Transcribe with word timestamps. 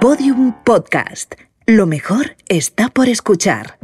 Podium 0.00 0.52
Podcast. 0.64 1.34
Lo 1.66 1.86
mejor 1.86 2.36
está 2.48 2.90
por 2.90 3.08
escuchar. 3.08 3.78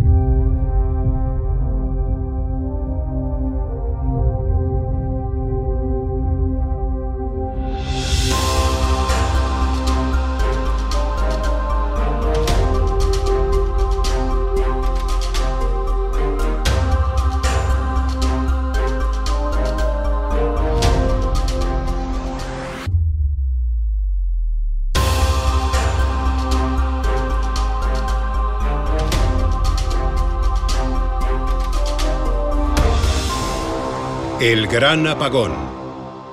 El 34.45 34.67
Gran 34.67 35.07
Apagón. 35.07 35.53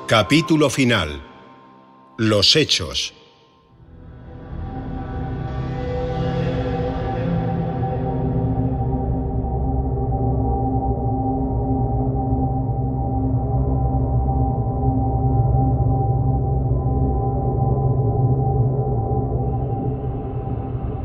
Capítulo 0.07 0.71
final. 0.71 1.21
Los 2.17 2.55
hechos. 2.55 3.13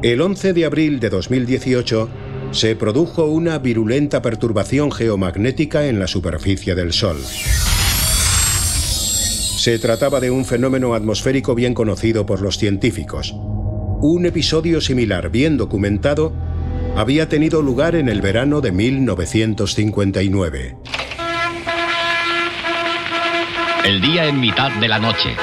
El 0.02 0.22
11 0.22 0.54
de 0.54 0.64
abril 0.64 1.00
de 1.00 1.10
2018 1.10 2.23
se 2.52 2.76
produjo 2.76 3.26
una 3.26 3.58
virulenta 3.58 4.22
perturbación 4.22 4.92
geomagnética 4.92 5.86
en 5.86 5.98
la 5.98 6.06
superficie 6.06 6.74
del 6.74 6.92
Sol. 6.92 7.18
Se 9.64 9.78
trataba 9.78 10.20
de 10.20 10.30
un 10.30 10.44
fenómeno 10.44 10.94
atmosférico 10.94 11.54
bien 11.54 11.74
conocido 11.74 12.26
por 12.26 12.42
los 12.42 12.58
científicos. 12.58 13.34
Un 14.00 14.26
episodio 14.26 14.80
similar 14.80 15.30
bien 15.30 15.56
documentado 15.56 16.32
había 16.96 17.28
tenido 17.28 17.62
lugar 17.62 17.94
en 17.96 18.08
el 18.08 18.20
verano 18.20 18.60
de 18.60 18.72
1959. 18.72 20.76
El 23.84 24.00
día 24.00 24.26
en 24.26 24.40
mitad 24.40 24.72
de 24.80 24.88
la 24.88 24.98
noche. 24.98 25.36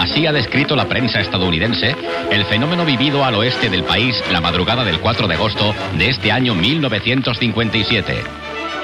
Así 0.00 0.26
ha 0.26 0.32
descrito 0.32 0.76
la 0.76 0.88
prensa 0.88 1.20
estadounidense 1.20 1.94
el 2.30 2.46
fenómeno 2.46 2.86
vivido 2.86 3.22
al 3.22 3.34
oeste 3.34 3.68
del 3.68 3.84
país 3.84 4.16
la 4.32 4.40
madrugada 4.40 4.82
del 4.82 4.98
4 4.98 5.28
de 5.28 5.34
agosto 5.34 5.74
de 5.98 6.08
este 6.08 6.32
año 6.32 6.54
1957. 6.54 8.24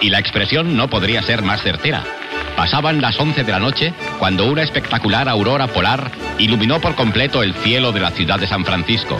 Y 0.03 0.11
la 0.11 0.19
expresión 0.19 0.77
no 0.77 0.91
podría 0.91 1.23
ser 1.23 1.41
más 1.41 1.63
certera. 1.63 2.05
Pasaban 2.55 3.01
las 3.01 3.19
11 3.19 3.45
de 3.45 3.51
la 3.51 3.59
noche 3.59 3.95
cuando 4.19 4.45
una 4.45 4.63
espectacular 4.63 5.27
aurora 5.27 5.69
polar 5.69 6.11
iluminó 6.39 6.83
por 6.83 6.95
completo 6.95 7.43
el 7.43 7.55
cielo 7.55 7.93
de 7.93 8.01
la 8.01 8.11
ciudad 8.11 8.39
de 8.39 8.47
San 8.47 8.67
Francisco. 8.67 9.17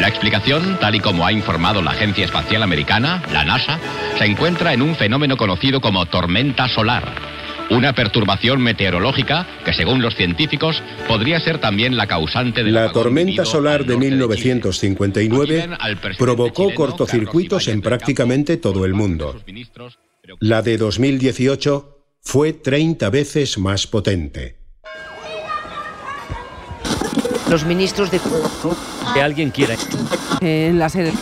La 0.00 0.08
explicación, 0.08 0.78
tal 0.80 0.94
y 0.94 1.00
como 1.00 1.26
ha 1.26 1.32
informado 1.32 1.82
la 1.82 1.90
Agencia 1.90 2.24
Espacial 2.24 2.62
Americana, 2.62 3.20
la 3.30 3.44
NASA, 3.44 3.78
se 4.16 4.24
encuentra 4.24 4.72
en 4.72 4.80
un 4.80 4.94
fenómeno 4.94 5.36
conocido 5.36 5.82
como 5.82 6.06
tormenta 6.06 6.66
solar 6.66 7.36
una 7.70 7.94
perturbación 7.94 8.62
meteorológica 8.62 9.46
que, 9.64 9.72
según 9.72 10.02
los 10.02 10.14
científicos, 10.14 10.82
podría 11.08 11.40
ser 11.40 11.60
también 11.60 11.96
la 11.96 12.06
causante 12.06 12.62
de 12.62 12.70
la 12.70 12.92
tormenta 12.92 13.44
solar 13.44 13.84
de 13.84 13.96
1959 13.96 15.68
provocó 16.18 16.72
cortocircuitos 16.74 17.68
en 17.68 17.82
prácticamente 17.82 18.56
todo 18.56 18.84
el 18.84 18.94
mundo. 18.94 19.40
La 20.40 20.62
de 20.62 20.76
2018 20.76 21.96
fue 22.20 22.52
30 22.52 23.10
veces 23.10 23.58
más 23.58 23.86
potente. 23.86 24.56
Los 27.48 27.64
ministros 27.64 28.10
de... 28.10 28.20
Que 29.14 29.22
alguien 29.22 29.50
quiera... 29.50 29.76
En 30.40 30.78
la 30.78 30.88
sede 30.88 31.12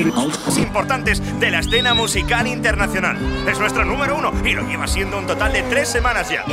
importantes 0.00 1.40
de 1.40 1.50
la 1.50 1.60
escena 1.60 1.94
musical 1.94 2.46
internacional. 2.46 3.16
Es 3.48 3.58
nuestro 3.58 3.84
número 3.84 4.16
uno 4.16 4.32
y 4.44 4.52
lo 4.52 4.62
lleva 4.62 4.86
siendo 4.86 5.18
un 5.18 5.26
total 5.26 5.52
de 5.52 5.62
tres 5.62 5.88
semanas 5.88 6.30
ya. 6.30 6.44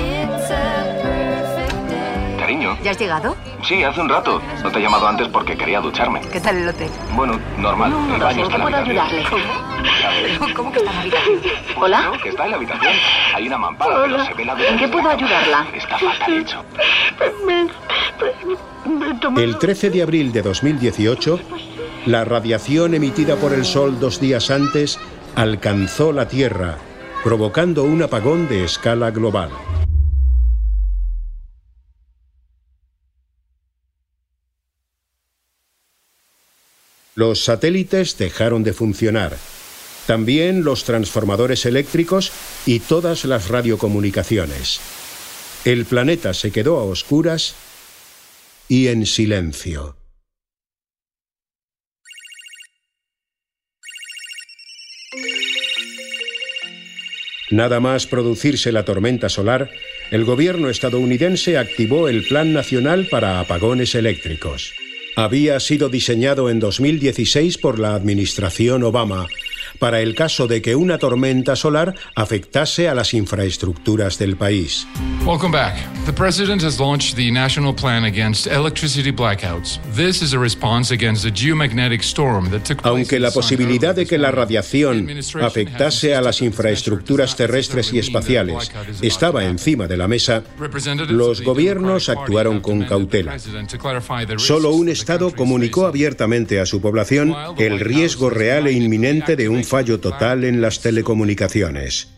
Cariño. 2.39 2.77
¿Ya 2.83 2.91
has 2.91 2.99
llegado? 2.99 3.35
Sí, 3.63 3.83
hace 3.83 4.01
un 4.01 4.09
rato. 4.09 4.41
No 4.63 4.71
te 4.71 4.79
he 4.79 4.81
llamado 4.81 5.07
antes 5.07 5.27
porque 5.29 5.55
quería 5.55 5.79
ducharme. 5.79 6.19
¿Qué 6.31 6.41
tal 6.41 6.57
el 6.57 6.67
hotel? 6.67 6.89
Bueno, 7.15 7.39
normal. 7.57 7.91
No, 7.91 8.15
el 8.15 8.21
baño 8.21 8.43
está 8.43 8.55
¿en 8.55 8.59
la 8.59 8.65
puedo 8.67 8.77
habitación. 8.77 9.41
ayudarle? 9.41 10.53
¿Cómo 10.53 10.71
que 10.71 10.79
está 10.79 10.89
en 10.91 10.95
la 10.95 11.01
habitación? 11.01 11.39
¿Hola? 11.77 12.01
No, 12.01 12.11
que 12.21 12.29
está 12.29 12.43
en 12.45 12.51
la 12.51 12.57
habitación. 12.57 12.93
Hay 13.33 13.47
una 13.47 13.57
mampara, 13.57 13.95
pero 14.03 14.25
se 14.25 14.33
ve 14.33 14.45
la 14.45 14.53
¿En 14.53 14.77
qué 14.77 14.87
puedo 14.89 15.09
ayudarla? 15.09 15.65
Está 15.73 15.97
fatal 15.97 16.33
hecho. 16.33 16.63
El 19.37 19.57
13 19.57 19.89
de 19.89 20.01
abril 20.03 20.31
de 20.33 20.41
2018, 20.41 21.39
la 22.05 22.25
radiación 22.25 22.93
emitida 22.93 23.37
por 23.37 23.53
el 23.53 23.65
Sol 23.65 23.99
dos 23.99 24.19
días 24.19 24.51
antes 24.51 24.99
alcanzó 25.35 26.11
la 26.11 26.27
Tierra, 26.27 26.77
provocando 27.23 27.83
un 27.83 28.01
apagón 28.03 28.47
de 28.49 28.65
escala 28.65 29.11
global. 29.11 29.49
Los 37.15 37.43
satélites 37.45 38.17
dejaron 38.17 38.63
de 38.63 38.73
funcionar, 38.73 39.37
también 40.07 40.63
los 40.63 40.83
transformadores 40.83 41.65
eléctricos 41.65 42.31
y 42.65 42.79
todas 42.79 43.23
las 43.23 43.47
radiocomunicaciones. 43.49 44.81
El 45.63 45.85
planeta 45.85 46.33
se 46.33 46.51
quedó 46.51 46.79
a 46.79 46.83
oscuras 46.83 47.55
y 48.67 48.87
en 48.87 49.05
silencio. 49.05 50.02
Nada 57.53 57.79
más 57.79 58.07
producirse 58.07 58.71
la 58.71 58.83
tormenta 58.83 59.29
solar, 59.29 59.69
el 60.09 60.25
gobierno 60.25 60.71
estadounidense 60.71 61.59
activó 61.59 62.09
el 62.09 62.23
Plan 62.23 62.51
Nacional 62.51 63.05
para 63.11 63.39
Apagones 63.39 63.93
Eléctricos. 63.93 64.73
Había 65.15 65.59
sido 65.59 65.87
diseñado 65.89 66.49
en 66.49 66.59
2016 66.59 67.59
por 67.59 67.77
la 67.77 67.93
administración 67.93 68.81
Obama 68.81 69.27
para 69.77 70.01
el 70.01 70.15
caso 70.15 70.47
de 70.47 70.63
que 70.63 70.75
una 70.75 70.97
tormenta 70.97 71.55
solar 71.55 71.93
afectase 72.15 72.89
a 72.89 72.95
las 72.95 73.13
infraestructuras 73.13 74.17
del 74.17 74.35
país. 74.35 74.87
Welcome 75.25 75.53
back. 75.53 75.77
The 76.05 76.11
president 76.11 76.61
has 76.63 76.81
launched 76.81 77.15
the 77.15 77.31
National 77.31 77.73
Plan 77.73 78.03
Against 78.03 78.45
Electricity 78.45 79.13
Blackouts. 79.13 79.79
This 79.95 80.21
is 80.21 80.33
a 80.33 80.37
response 80.37 80.91
against 80.91 81.23
the 81.23 81.31
geomagnetic 81.31 82.03
storm 82.03 82.49
that 82.49 82.65
took 82.65 82.81
place 82.81 82.91
Aunque 82.91 83.19
la 83.21 83.31
posibilidad 83.31 83.95
de 83.95 84.05
que 84.05 84.17
la 84.17 84.31
radiación 84.31 85.09
afectase 85.41 86.13
a 86.13 86.21
las 86.21 86.41
infraestructuras 86.41 87.37
terrestres 87.37 87.93
y 87.93 87.99
espaciales 87.99 88.69
estaba 89.01 89.45
encima 89.45 89.87
de 89.87 89.95
la 89.95 90.09
mesa, 90.09 90.43
los 91.07 91.41
gobiernos 91.41 92.09
actuaron 92.09 92.59
con 92.59 92.83
cautela. 92.83 93.37
Solo 94.35 94.71
un 94.71 94.89
Estado 94.89 95.31
comunicó 95.31 95.85
abiertamente 95.85 96.59
a 96.59 96.65
su 96.65 96.81
población 96.81 97.33
el 97.57 97.79
riesgo 97.79 98.29
real 98.29 98.67
e 98.67 98.73
inminente 98.73 99.37
de 99.37 99.47
un 99.47 99.63
fallo 99.63 100.01
total 100.01 100.43
en 100.43 100.59
las 100.59 100.81
telecomunicaciones. 100.81 102.12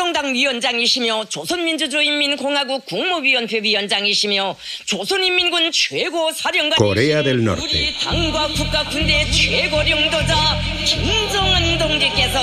노동당 0.00 0.32
위원장이시며 0.32 1.26
조선민주주의인민공화국 1.28 2.86
국무위원회 2.86 3.60
위원장이시며 3.62 4.56
조선인민군 4.86 5.70
최고 5.72 6.32
사령관 6.32 6.78
Corea 6.78 7.22
del 7.22 7.40
Norte. 7.40 7.62
우리 7.62 7.98
당과 7.98 8.48
국가 8.48 8.82
군대 8.88 9.30
최고領導자 9.30 10.34
김정은 10.86 11.76
동지께서 11.76 12.40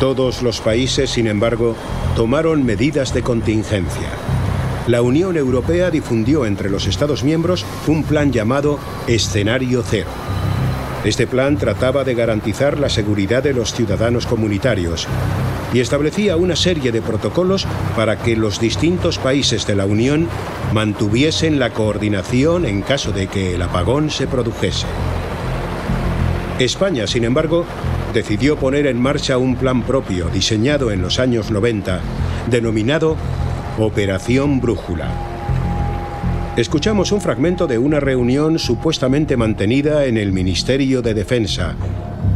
Todos 0.00 0.42
los 0.42 0.60
países, 0.60 1.10
sin 1.10 1.26
embargo, 1.26 1.76
tomaron 2.16 2.64
medidas 2.64 3.12
de 3.12 3.20
contingencia. 3.20 4.27
La 4.88 5.02
Unión 5.02 5.36
Europea 5.36 5.90
difundió 5.90 6.46
entre 6.46 6.70
los 6.70 6.86
Estados 6.86 7.22
miembros 7.22 7.66
un 7.86 8.04
plan 8.04 8.32
llamado 8.32 8.78
Escenario 9.06 9.82
Cero. 9.86 10.08
Este 11.04 11.26
plan 11.26 11.58
trataba 11.58 12.04
de 12.04 12.14
garantizar 12.14 12.78
la 12.78 12.88
seguridad 12.88 13.42
de 13.42 13.52
los 13.52 13.74
ciudadanos 13.74 14.24
comunitarios 14.26 15.06
y 15.74 15.80
establecía 15.80 16.38
una 16.38 16.56
serie 16.56 16.90
de 16.90 17.02
protocolos 17.02 17.66
para 17.96 18.16
que 18.16 18.34
los 18.34 18.60
distintos 18.60 19.18
países 19.18 19.66
de 19.66 19.74
la 19.74 19.84
Unión 19.84 20.26
mantuviesen 20.72 21.58
la 21.58 21.68
coordinación 21.68 22.64
en 22.64 22.80
caso 22.80 23.12
de 23.12 23.26
que 23.26 23.56
el 23.56 23.60
apagón 23.60 24.08
se 24.08 24.26
produjese. 24.26 24.86
España, 26.58 27.06
sin 27.06 27.24
embargo, 27.24 27.66
decidió 28.14 28.56
poner 28.56 28.86
en 28.86 28.98
marcha 28.98 29.36
un 29.36 29.56
plan 29.56 29.82
propio 29.82 30.30
diseñado 30.30 30.90
en 30.90 31.02
los 31.02 31.18
años 31.18 31.50
90, 31.50 32.00
denominado 32.50 33.18
Operación 33.80 34.60
Brújula. 34.60 35.08
Escuchamos 36.56 37.12
un 37.12 37.20
fragmento 37.20 37.68
de 37.68 37.78
una 37.78 38.00
reunión 38.00 38.58
supuestamente 38.58 39.36
mantenida 39.36 40.06
en 40.06 40.16
el 40.16 40.32
Ministerio 40.32 41.00
de 41.00 41.14
Defensa 41.14 41.76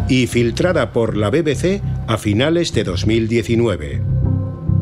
y 0.08 0.28
filtrada 0.28 0.92
por 0.92 1.16
la 1.16 1.30
BBC 1.30 1.82
a 2.06 2.16
finales 2.16 2.72
de 2.72 2.84
2019. 2.84 4.11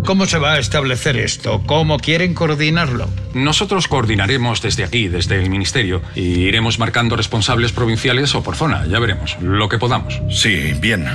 ¿Cómo 0.04 0.26
se 0.26 0.38
va 0.38 0.54
a 0.54 0.58
establecer 0.58 1.16
esto? 1.16 1.62
¿Cómo 1.66 1.98
quieren 1.98 2.34
coordinarlo? 2.34 3.08
Nosotros 3.34 3.86
coordinaremos 3.86 4.60
desde 4.60 4.82
aquí, 4.82 5.08
desde 5.08 5.40
el 5.40 5.50
Ministerio, 5.50 6.02
y 6.16 6.46
iremos 6.48 6.78
marcando 6.78 7.16
responsables 7.16 7.70
provinciales 7.70 8.34
o 8.34 8.42
por 8.42 8.56
zona, 8.56 8.86
ya 8.86 8.98
veremos, 8.98 9.36
lo 9.40 9.68
que 9.68 9.78
podamos. 9.78 10.20
Sí, 10.30 10.72
bien. 10.80 11.06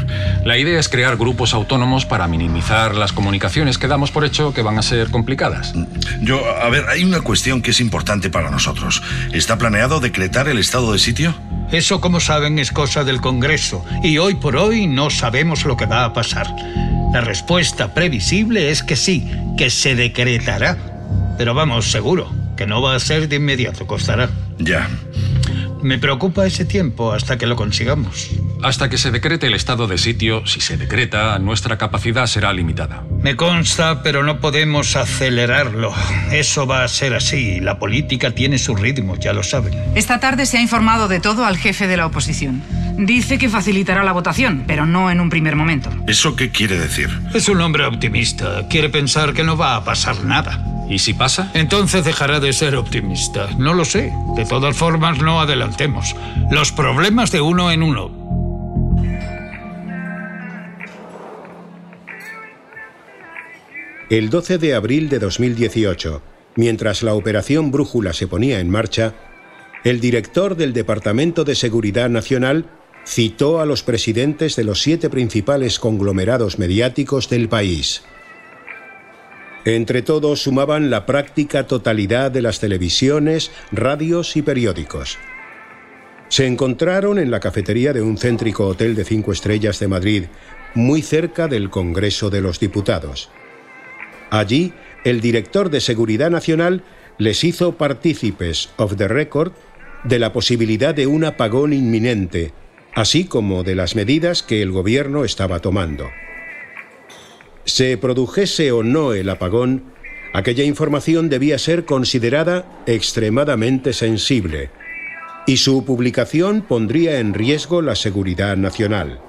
La 0.46 0.58
idea 0.58 0.80
es 0.80 0.88
crear 0.88 1.18
grupos 1.18 1.54
autónomos 1.54 2.06
para 2.06 2.28
minimizar 2.28 2.96
las 2.96 3.12
comunicaciones 3.12 3.78
que 3.78 3.88
damos 3.88 4.12
por 4.12 4.24
hecho 4.24 4.54
que 4.54 4.62
van 4.62 4.78
a 4.78 4.82
ser 4.82 5.10
complicadas. 5.10 5.74
Yo, 6.22 6.46
a 6.46 6.70
ver, 6.70 6.86
hay 6.88 7.04
una 7.04 7.22
cuestión 7.22 7.62
que 7.62 7.72
es 7.72 7.82
importante 7.82 8.30
para 8.30 8.50
nosotros. 8.50 9.02
¿Está 9.34 9.58
planeado 9.58 10.00
decretar 10.00 10.48
el 10.48 10.58
estado 10.58 10.94
de 10.94 11.00
sitio? 11.00 11.36
Eso, 11.72 12.00
como 12.00 12.20
saben, 12.20 12.60
es 12.60 12.72
cosa 12.72 13.04
del 13.04 13.22
Congreso, 13.22 13.84
y 14.04 14.18
hoy 14.18 14.36
por 14.36 14.56
hoy 14.56 14.88
no 14.88 15.10
sabemos 15.10 15.66
lo 15.66 15.76
que 15.76 15.86
va 15.86 16.06
a 16.06 16.14
pasar. 16.14 16.48
La 17.14 17.22
respuesta 17.22 17.94
previsible 17.94 18.70
es 18.70 18.84
que 18.84 18.96
sí, 18.96 19.30
que 19.58 19.70
se 19.70 19.96
decretará. 19.96 20.78
Pero 21.38 21.54
vamos, 21.54 21.92
seguro, 21.92 22.30
que 22.56 22.66
no 22.66 22.82
va 22.82 22.96
a 22.96 23.00
ser 23.00 23.28
de 23.28 23.38
inmediato, 23.38 23.88
costará. 23.88 24.30
Ya. 24.60 24.90
Me 25.82 25.98
preocupa 25.98 26.46
ese 26.46 26.66
tiempo 26.66 27.12
hasta 27.12 27.38
que 27.38 27.46
lo 27.46 27.56
consigamos. 27.56 28.30
Hasta 28.66 28.90
que 28.90 28.98
se 28.98 29.12
decrete 29.12 29.46
el 29.46 29.54
estado 29.54 29.86
de 29.86 30.00
sitio, 30.00 30.48
si 30.48 30.60
se 30.60 30.76
decreta, 30.76 31.38
nuestra 31.38 31.78
capacidad 31.78 32.26
será 32.26 32.52
limitada. 32.52 33.04
Me 33.22 33.36
consta, 33.36 34.02
pero 34.02 34.24
no 34.24 34.40
podemos 34.40 34.96
acelerarlo. 34.96 35.94
Eso 36.32 36.66
va 36.66 36.84
a 36.84 36.88
ser 36.88 37.14
así. 37.14 37.60
La 37.60 37.78
política 37.78 38.32
tiene 38.32 38.58
su 38.58 38.76
ritmo, 38.76 39.18
ya 39.18 39.34
lo 39.34 39.44
saben. 39.44 39.76
Esta 39.94 40.20
tarde 40.20 40.48
se 40.48 40.58
ha 40.58 40.62
informado 40.62 41.08
de 41.08 41.20
todo 41.20 41.46
al 41.46 41.60
jefe 41.60 41.86
de 41.86 41.96
la 41.96 42.08
oposición. 42.08 42.64
Dice 42.98 43.38
que 43.38 43.50
facilitará 43.50 44.04
la 44.04 44.14
votación, 44.14 44.64
pero 44.66 44.88
no 44.88 45.12
en 45.12 45.20
un 45.20 45.30
primer 45.30 45.56
momento. 45.56 45.92
¿Eso 46.08 46.36
qué 46.36 46.50
quiere 46.50 46.80
decir? 46.80 47.12
Es 47.36 47.48
un 47.48 47.62
hombre 47.62 47.86
optimista. 47.86 48.68
Quiere 48.68 48.90
pensar 48.90 49.34
que 49.34 49.44
no 49.44 49.56
va 49.56 49.76
a 49.76 49.84
pasar 49.84 50.24
nada. 50.24 50.66
¿Y 50.90 50.98
si 50.98 51.14
pasa? 51.14 51.52
Entonces 51.54 52.04
dejará 52.04 52.40
de 52.40 52.52
ser 52.52 52.76
optimista. 52.76 53.48
No 53.60 53.76
lo 53.76 53.86
sé. 53.86 54.12
De 54.36 54.46
todas 54.46 54.76
formas, 54.76 55.20
no 55.20 55.40
adelantemos. 55.40 56.16
Los 56.50 56.72
problemas 56.72 57.32
de 57.32 57.42
uno 57.42 57.70
en 57.70 57.84
uno. 57.84 58.25
El 64.12 64.30
12 64.30 64.60
de 64.60 64.76
abril 64.76 65.10
de 65.10 65.18
2018, 65.18 66.22
mientras 66.56 67.02
la 67.02 67.16
operación 67.16 67.72
Brújula 67.72 68.14
se 68.14 68.28
ponía 68.28 68.60
en 68.60 68.70
marcha, 68.70 69.16
el 69.84 70.00
director 70.00 70.56
del 70.56 70.74
Departamento 70.74 71.44
de 71.44 71.56
Seguridad 71.56 72.08
Nacional 72.08 72.66
citó 73.04 73.62
a 73.62 73.66
los 73.66 73.82
presidentes 73.82 74.56
de 74.56 74.64
los 74.64 74.84
siete 74.84 75.10
principales 75.10 75.80
conglomerados 75.80 76.60
mediáticos 76.60 77.30
del 77.30 77.50
país. 77.50 78.04
Entre 79.66 80.04
todos 80.04 80.44
sumaban 80.44 80.92
la 80.92 81.08
práctica 81.08 81.66
totalidad 81.66 82.30
de 82.30 82.44
las 82.44 82.60
televisiones, 82.60 83.50
radios 83.72 84.38
y 84.38 84.44
periódicos. 84.44 85.18
Se 86.30 86.46
encontraron 86.46 87.18
en 87.18 87.32
la 87.32 87.40
cafetería 87.40 87.92
de 87.92 88.04
un 88.04 88.20
céntrico 88.20 88.68
hotel 88.68 88.94
de 88.94 89.04
cinco 89.04 89.32
estrellas 89.32 89.80
de 89.80 89.88
Madrid, 89.88 90.24
muy 90.76 91.02
cerca 91.02 91.48
del 91.48 91.72
Congreso 91.72 92.30
de 92.30 92.42
los 92.42 92.60
Diputados. 92.60 93.32
Allí, 94.36 94.74
el 95.06 95.22
director 95.22 95.70
de 95.70 95.80
Seguridad 95.80 96.30
Nacional 96.30 96.84
les 97.18 97.46
hizo 97.46 97.78
partícipes, 97.78 98.70
of 98.76 98.98
the 98.98 99.08
record, 99.08 99.54
de 100.04 100.20
la 100.20 100.34
posibilidad 100.34 100.94
de 100.94 101.08
un 101.08 101.24
apagón 101.24 101.72
inminente, 101.72 102.52
así 102.94 103.24
como 103.24 103.64
de 103.64 103.76
las 103.76 103.96
medidas 103.96 104.44
que 104.44 104.62
el 104.62 104.74
gobierno 104.74 105.24
estaba 105.24 105.60
tomando. 105.60 106.10
Se 107.64 107.98
produjese 107.98 108.74
o 108.74 108.84
no 108.84 109.14
el 109.14 109.30
apagón, 109.30 109.94
aquella 110.34 110.66
información 110.66 111.30
debía 111.30 111.58
ser 111.58 111.86
considerada 111.86 112.84
extremadamente 112.88 113.94
sensible, 113.94 114.70
y 115.48 115.58
su 115.58 115.86
publicación 115.86 116.62
pondría 116.62 117.20
en 117.20 117.34
riesgo 117.34 117.82
la 117.82 117.96
seguridad 117.96 118.58
nacional. 118.58 119.22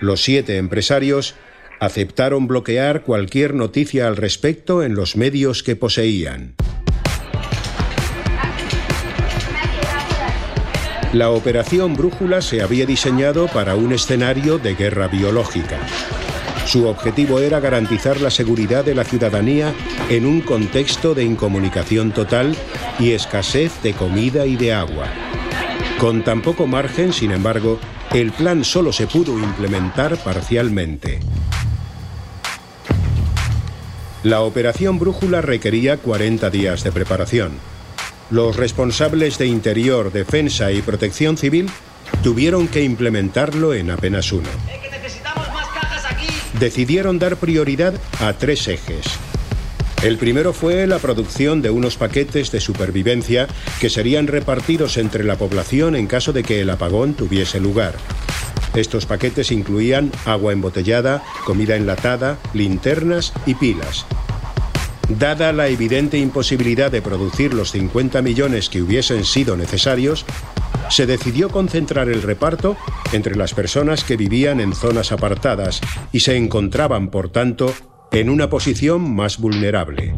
Los 0.00 0.22
siete 0.22 0.56
empresarios 0.56 1.34
aceptaron 1.80 2.46
bloquear 2.46 3.02
cualquier 3.02 3.54
noticia 3.54 4.06
al 4.06 4.16
respecto 4.16 4.82
en 4.82 4.94
los 4.94 5.16
medios 5.16 5.62
que 5.62 5.76
poseían. 5.76 6.54
La 11.12 11.30
operación 11.30 11.96
Brújula 11.96 12.42
se 12.42 12.60
había 12.60 12.84
diseñado 12.84 13.46
para 13.48 13.74
un 13.74 13.92
escenario 13.92 14.58
de 14.58 14.74
guerra 14.74 15.08
biológica. 15.08 15.78
Su 16.66 16.86
objetivo 16.86 17.40
era 17.40 17.60
garantizar 17.60 18.20
la 18.20 18.30
seguridad 18.30 18.84
de 18.84 18.94
la 18.94 19.04
ciudadanía 19.04 19.72
en 20.10 20.26
un 20.26 20.42
contexto 20.42 21.14
de 21.14 21.24
incomunicación 21.24 22.12
total 22.12 22.54
y 22.98 23.12
escasez 23.12 23.82
de 23.82 23.94
comida 23.94 24.44
y 24.44 24.56
de 24.56 24.74
agua. 24.74 25.06
Con 25.98 26.22
tan 26.22 26.42
poco 26.42 26.66
margen, 26.66 27.14
sin 27.14 27.30
embargo, 27.30 27.78
el 28.12 28.30
plan 28.32 28.62
solo 28.64 28.92
se 28.92 29.06
pudo 29.06 29.38
implementar 29.38 30.18
parcialmente. 30.18 31.20
La 34.24 34.40
operación 34.40 34.98
Brújula 34.98 35.42
requería 35.42 35.96
40 35.96 36.50
días 36.50 36.82
de 36.82 36.90
preparación. 36.90 37.52
Los 38.30 38.56
responsables 38.56 39.38
de 39.38 39.46
Interior, 39.46 40.10
Defensa 40.10 40.72
y 40.72 40.82
Protección 40.82 41.36
Civil 41.36 41.70
tuvieron 42.24 42.66
que 42.66 42.82
implementarlo 42.82 43.74
en 43.74 43.92
apenas 43.92 44.32
uno. 44.32 44.48
Decidieron 46.58 47.20
dar 47.20 47.36
prioridad 47.36 47.94
a 48.18 48.32
tres 48.32 48.66
ejes. 48.66 49.06
El 50.02 50.18
primero 50.18 50.52
fue 50.52 50.88
la 50.88 50.98
producción 50.98 51.62
de 51.62 51.70
unos 51.70 51.96
paquetes 51.96 52.50
de 52.50 52.60
supervivencia 52.60 53.46
que 53.80 53.88
serían 53.88 54.26
repartidos 54.26 54.96
entre 54.96 55.22
la 55.22 55.36
población 55.36 55.94
en 55.94 56.08
caso 56.08 56.32
de 56.32 56.42
que 56.42 56.60
el 56.60 56.70
apagón 56.70 57.14
tuviese 57.14 57.60
lugar. 57.60 57.94
Estos 58.78 59.06
paquetes 59.06 59.50
incluían 59.50 60.12
agua 60.24 60.52
embotellada, 60.52 61.24
comida 61.44 61.74
enlatada, 61.74 62.38
linternas 62.54 63.32
y 63.44 63.54
pilas. 63.54 64.06
Dada 65.08 65.52
la 65.52 65.66
evidente 65.66 66.16
imposibilidad 66.16 66.90
de 66.90 67.02
producir 67.02 67.54
los 67.54 67.72
50 67.72 68.22
millones 68.22 68.68
que 68.68 68.80
hubiesen 68.80 69.24
sido 69.24 69.56
necesarios, 69.56 70.24
se 70.90 71.06
decidió 71.06 71.48
concentrar 71.48 72.08
el 72.08 72.22
reparto 72.22 72.76
entre 73.12 73.34
las 73.34 73.52
personas 73.52 74.04
que 74.04 74.16
vivían 74.16 74.60
en 74.60 74.72
zonas 74.72 75.10
apartadas 75.10 75.80
y 76.12 76.20
se 76.20 76.36
encontraban, 76.36 77.08
por 77.08 77.30
tanto, 77.30 77.74
en 78.12 78.30
una 78.30 78.48
posición 78.48 79.14
más 79.14 79.38
vulnerable. 79.38 80.14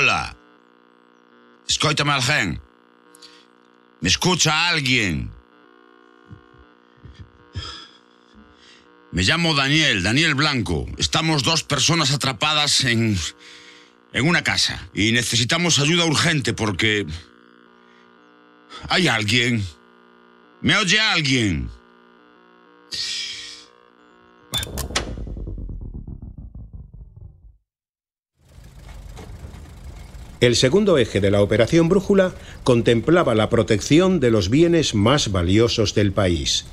Hola. 0.00 0.34
Escóitame 1.68 2.12
alguén. 2.12 2.58
Me 4.00 4.08
escucha 4.08 4.70
alguien. 4.70 5.30
Me 9.12 9.22
llamo 9.24 9.54
Daniel, 9.54 10.02
Daniel 10.02 10.34
Blanco. 10.34 10.86
Estamos 10.96 11.42
dos 11.42 11.64
personas 11.64 12.12
atrapadas 12.12 12.84
en 12.84 13.18
en 14.14 14.26
una 14.26 14.42
casa 14.42 14.88
y 14.94 15.12
necesitamos 15.12 15.78
ayuda 15.78 16.06
urgente 16.06 16.54
porque 16.54 17.04
hay 18.88 19.06
alguien. 19.06 19.62
¿Me 20.62 20.78
oye 20.78 20.98
alguien? 20.98 21.68
El 30.40 30.56
segundo 30.56 30.96
eje 30.96 31.20
de 31.20 31.30
la 31.30 31.42
Operación 31.42 31.90
Brújula 31.90 32.32
contemplaba 32.64 33.34
la 33.34 33.50
protección 33.50 34.20
de 34.20 34.30
los 34.30 34.48
bienes 34.48 34.94
más 34.94 35.30
valiosos 35.32 35.94
del 35.94 36.12
país. 36.12 36.64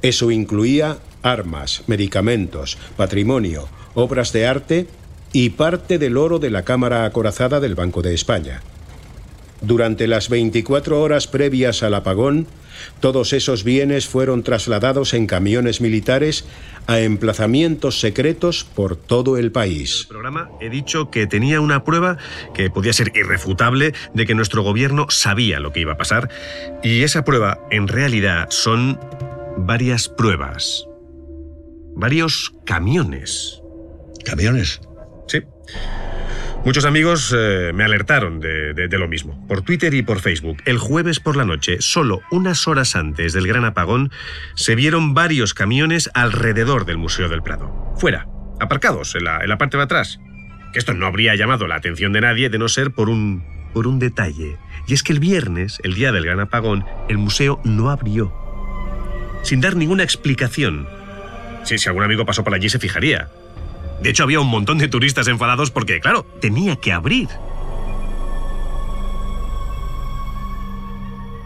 Eso 0.00 0.30
incluía 0.30 0.96
armas, 1.22 1.82
medicamentos, 1.88 2.78
patrimonio, 2.96 3.68
obras 3.94 4.32
de 4.32 4.46
arte 4.46 4.86
y 5.34 5.50
parte 5.50 5.98
del 5.98 6.16
oro 6.16 6.38
de 6.38 6.48
la 6.48 6.62
Cámara 6.62 7.04
Acorazada 7.04 7.60
del 7.60 7.74
Banco 7.74 8.00
de 8.00 8.14
España. 8.14 8.62
Durante 9.60 10.06
las 10.06 10.30
24 10.30 10.98
horas 11.02 11.26
previas 11.26 11.82
al 11.82 11.94
apagón, 11.94 12.46
todos 13.00 13.32
esos 13.32 13.64
bienes 13.64 14.06
fueron 14.06 14.42
trasladados 14.42 15.14
en 15.14 15.26
camiones 15.26 15.80
militares 15.80 16.44
a 16.86 17.00
emplazamientos 17.00 18.00
secretos 18.00 18.64
por 18.64 18.96
todo 18.96 19.36
el 19.36 19.52
país. 19.52 20.02
El 20.02 20.08
programa 20.08 20.50
he 20.60 20.70
dicho 20.70 21.10
que 21.10 21.26
tenía 21.26 21.60
una 21.60 21.84
prueba 21.84 22.18
que 22.54 22.70
podía 22.70 22.92
ser 22.92 23.12
irrefutable 23.14 23.94
de 24.14 24.26
que 24.26 24.34
nuestro 24.34 24.62
gobierno 24.62 25.06
sabía 25.10 25.60
lo 25.60 25.72
que 25.72 25.80
iba 25.80 25.92
a 25.92 25.98
pasar 25.98 26.30
y 26.82 27.02
esa 27.02 27.24
prueba 27.24 27.60
en 27.70 27.88
realidad 27.88 28.48
son 28.50 29.00
varias 29.56 30.08
pruebas. 30.08 30.86
Varios 31.94 32.52
camiones. 32.64 33.62
¿Camiones? 34.24 34.80
Sí. 35.28 35.40
Muchos 36.66 36.84
amigos 36.84 37.32
eh, 37.32 37.70
me 37.72 37.84
alertaron 37.84 38.40
de, 38.40 38.88
lo 38.98 39.06
mismo, 39.06 39.46
por 39.46 39.62
Twitter 39.62 39.94
y 39.94 40.02
por 40.02 40.18
Facebook. 40.18 40.64
El 40.64 40.78
jueves 40.78 41.20
por 41.20 41.36
la 41.36 41.44
noche, 41.44 41.76
solo 41.78 42.22
unas 42.32 42.66
horas 42.66 42.96
antes 42.96 43.32
del 43.32 43.46
gran 43.46 43.64
apagón, 43.64 44.10
se 44.56 44.74
vieron 44.74 45.14
varios 45.14 45.54
camiones 45.54 46.10
alrededor 46.12 46.84
del 46.84 46.98
Museo 46.98 47.28
del 47.28 47.44
Prado. 47.44 47.94
Fuera, 48.00 48.26
aparcados, 48.58 49.14
en 49.14 49.22
la, 49.22 49.38
en 49.42 49.48
la 49.48 49.58
parte 49.58 49.76
de 49.76 49.84
atrás. 49.84 50.18
Que 50.72 50.80
esto 50.80 50.92
no 50.92 51.06
habría 51.06 51.36
llamado 51.36 51.68
la 51.68 51.76
atención 51.76 52.12
de 52.12 52.22
nadie 52.22 52.50
de 52.50 52.58
no 52.58 52.68
ser 52.68 52.90
por 52.90 53.10
un, 53.10 53.44
por 53.72 53.86
un 53.86 54.00
detalle. 54.00 54.56
Y 54.88 54.94
es 54.94 55.04
que 55.04 55.12
el 55.12 55.20
viernes, 55.20 55.78
el 55.84 55.94
día 55.94 56.10
del 56.10 56.24
gran 56.24 56.40
apagón, 56.40 56.84
el 57.08 57.16
museo 57.16 57.60
no 57.62 57.90
abrió. 57.90 58.34
Sin 59.44 59.60
dar 59.60 59.76
ninguna 59.76 60.02
explicación. 60.02 60.88
Sí, 61.62 61.78
si 61.78 61.88
algún 61.88 62.02
amigo 62.02 62.26
pasó 62.26 62.42
por 62.42 62.54
allí 62.54 62.68
se 62.68 62.80
fijaría. 62.80 63.28
De 64.02 64.10
hecho, 64.10 64.24
había 64.24 64.40
un 64.40 64.48
montón 64.48 64.78
de 64.78 64.88
turistas 64.88 65.28
enfadados 65.28 65.70
porque, 65.70 66.00
claro, 66.00 66.24
tenía 66.40 66.76
que 66.76 66.92
abrir. 66.92 67.28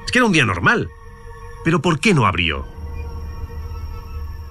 Es 0.04 0.12
que 0.12 0.18
era 0.18 0.26
un 0.26 0.32
día 0.32 0.44
normal. 0.44 0.90
Pero 1.64 1.80
¿por 1.80 2.00
qué 2.00 2.14
no 2.14 2.26
abrió? 2.26 2.66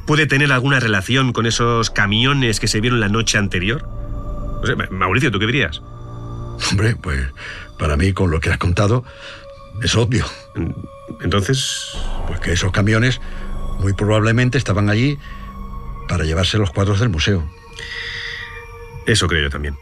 ¿Puede 0.05 0.25
tener 0.25 0.51
alguna 0.51 0.79
relación 0.79 1.33
con 1.33 1.45
esos 1.45 1.89
camiones 1.89 2.59
que 2.59 2.67
se 2.67 2.81
vieron 2.81 2.99
la 2.99 3.09
noche 3.09 3.37
anterior? 3.37 3.87
No 4.61 4.65
sé, 4.65 4.75
Mauricio, 4.89 5.31
¿tú 5.31 5.39
qué 5.39 5.45
dirías? 5.45 5.81
Hombre, 6.71 6.95
pues 6.95 7.27
para 7.77 7.95
mí, 7.95 8.13
con 8.13 8.31
lo 8.31 8.39
que 8.39 8.49
has 8.49 8.57
contado, 8.57 9.03
es 9.83 9.95
obvio. 9.95 10.25
Entonces... 11.21 11.97
Pues 12.27 12.39
que 12.41 12.51
esos 12.51 12.71
camiones 12.71 13.21
muy 13.79 13.93
probablemente 13.93 14.59
estaban 14.59 14.89
allí 14.89 15.17
para 16.07 16.25
llevarse 16.25 16.59
los 16.59 16.69
cuadros 16.69 16.99
del 16.99 17.09
museo. 17.09 17.49
Eso 19.05 19.27
creo 19.27 19.43
yo 19.43 19.49
también. 19.49 19.75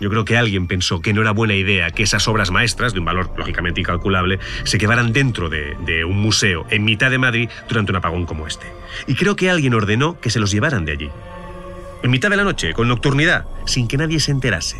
Yo 0.00 0.10
creo 0.10 0.24
que 0.24 0.36
alguien 0.36 0.66
pensó 0.66 1.00
que 1.00 1.12
no 1.12 1.22
era 1.22 1.30
buena 1.30 1.54
idea 1.54 1.90
que 1.90 2.02
esas 2.02 2.26
obras 2.28 2.50
maestras, 2.50 2.92
de 2.92 2.98
un 2.98 3.04
valor 3.04 3.30
lógicamente 3.36 3.80
incalculable, 3.80 4.38
se 4.64 4.78
quedaran 4.78 5.12
dentro 5.12 5.48
de, 5.48 5.76
de, 5.86 6.04
un 6.04 6.20
museo 6.20 6.66
en 6.70 6.84
mitad 6.84 7.10
de 7.10 7.18
Madrid 7.18 7.48
durante 7.68 7.92
un 7.92 7.96
apagón 7.96 8.26
como 8.26 8.46
este. 8.46 8.66
Y 9.06 9.14
creo 9.14 9.36
que 9.36 9.50
alguien 9.50 9.72
ordenó 9.74 10.20
que 10.20 10.30
se 10.30 10.40
los 10.40 10.50
llevaran 10.50 10.84
de 10.84 10.92
allí. 10.92 11.10
En 12.02 12.10
mitad 12.10 12.28
de 12.28 12.36
la 12.36 12.44
noche, 12.44 12.74
con 12.74 12.88
nocturnidad, 12.88 13.46
sin 13.66 13.88
que 13.88 13.96
nadie 13.96 14.20
se 14.20 14.30
enterase. 14.30 14.76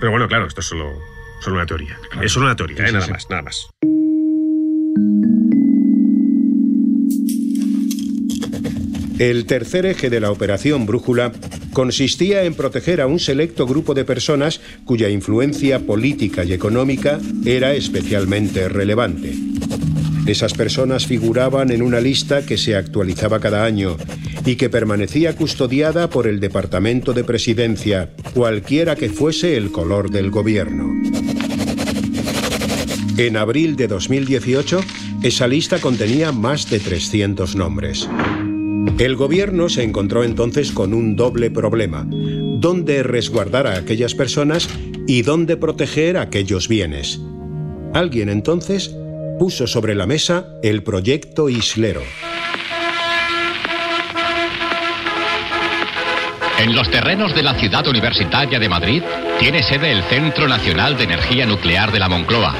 Pero 0.00 0.10
bueno, 0.10 0.28
claro, 0.28 0.46
esto 0.46 0.60
es 0.60 0.66
solo, 0.66 0.92
solo 1.40 1.56
una 1.56 1.66
teoría. 1.66 1.98
Claro. 2.10 2.26
Es 2.26 2.32
solo 2.32 2.46
una 2.46 2.56
teoría, 2.56 2.76
sí, 2.76 2.82
¿eh? 2.82 2.86
sí, 2.88 2.92
nada 2.92 3.06
sí. 3.06 3.12
más, 3.12 3.30
nada 3.30 3.42
más. 3.42 3.70
El 9.18 9.46
tercer 9.46 9.86
eje 9.86 10.10
de 10.10 10.18
la 10.18 10.32
Operación 10.32 10.86
Brújula 10.86 11.32
consistía 11.72 12.42
en 12.42 12.54
proteger 12.54 13.00
a 13.00 13.06
un 13.06 13.20
selecto 13.20 13.64
grupo 13.64 13.94
de 13.94 14.04
personas 14.04 14.60
cuya 14.84 15.08
influencia 15.08 15.78
política 15.78 16.42
y 16.42 16.52
económica 16.52 17.20
era 17.44 17.74
especialmente 17.74 18.68
relevante. 18.68 19.32
Esas 20.26 20.54
personas 20.54 21.06
figuraban 21.06 21.70
en 21.70 21.82
una 21.82 22.00
lista 22.00 22.44
que 22.44 22.56
se 22.56 22.74
actualizaba 22.74 23.38
cada 23.38 23.64
año 23.64 23.96
y 24.44 24.56
que 24.56 24.68
permanecía 24.68 25.36
custodiada 25.36 26.10
por 26.10 26.26
el 26.26 26.40
Departamento 26.40 27.12
de 27.12 27.22
Presidencia, 27.22 28.10
cualquiera 28.34 28.96
que 28.96 29.10
fuese 29.10 29.56
el 29.56 29.70
color 29.70 30.10
del 30.10 30.30
gobierno. 30.30 30.92
En 33.16 33.36
abril 33.36 33.76
de 33.76 33.86
2018, 33.86 34.80
esa 35.22 35.46
lista 35.46 35.80
contenía 35.80 36.32
más 36.32 36.68
de 36.68 36.80
300 36.80 37.54
nombres. 37.54 38.08
El 38.98 39.16
gobierno 39.16 39.68
se 39.68 39.82
encontró 39.82 40.22
entonces 40.22 40.70
con 40.70 40.94
un 40.94 41.16
doble 41.16 41.50
problema. 41.50 42.06
¿Dónde 42.06 43.02
resguardar 43.02 43.66
a 43.66 43.76
aquellas 43.76 44.14
personas 44.14 44.68
y 45.08 45.22
dónde 45.22 45.56
proteger 45.56 46.16
aquellos 46.16 46.68
bienes? 46.68 47.20
Alguien 47.92 48.28
entonces 48.28 48.94
puso 49.38 49.66
sobre 49.66 49.96
la 49.96 50.06
mesa 50.06 50.46
el 50.62 50.84
proyecto 50.84 51.48
Islero. 51.48 52.02
En 56.60 56.76
los 56.76 56.88
terrenos 56.88 57.34
de 57.34 57.42
la 57.42 57.54
ciudad 57.58 57.86
universitaria 57.88 58.60
de 58.60 58.68
Madrid 58.68 59.02
tiene 59.40 59.64
sede 59.64 59.90
el 59.90 60.04
Centro 60.04 60.46
Nacional 60.46 60.96
de 60.96 61.04
Energía 61.04 61.46
Nuclear 61.46 61.90
de 61.90 61.98
la 61.98 62.08
Moncloa. 62.08 62.54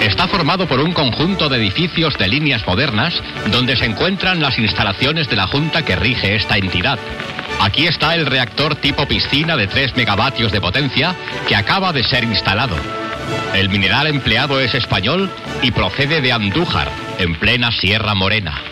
Está 0.00 0.28
formado 0.28 0.68
por 0.68 0.80
un 0.80 0.92
conjunto 0.92 1.48
de 1.48 1.56
edificios 1.56 2.16
de 2.18 2.28
líneas 2.28 2.64
modernas 2.66 3.20
donde 3.50 3.76
se 3.76 3.84
encuentran 3.84 4.40
las 4.40 4.56
instalaciones 4.58 5.28
de 5.28 5.36
la 5.36 5.48
Junta 5.48 5.84
que 5.84 5.96
rige 5.96 6.36
esta 6.36 6.56
entidad. 6.56 6.98
Aquí 7.60 7.86
está 7.86 8.14
el 8.14 8.26
reactor 8.26 8.76
tipo 8.76 9.06
piscina 9.08 9.56
de 9.56 9.66
3 9.66 9.96
megavatios 9.96 10.52
de 10.52 10.60
potencia 10.60 11.16
que 11.48 11.56
acaba 11.56 11.92
de 11.92 12.04
ser 12.04 12.22
instalado. 12.22 12.76
El 13.54 13.68
mineral 13.68 14.06
empleado 14.06 14.60
es 14.60 14.72
español 14.74 15.28
y 15.62 15.72
procede 15.72 16.20
de 16.20 16.32
Andújar, 16.32 16.88
en 17.18 17.34
plena 17.34 17.72
Sierra 17.72 18.14
Morena. 18.14 18.62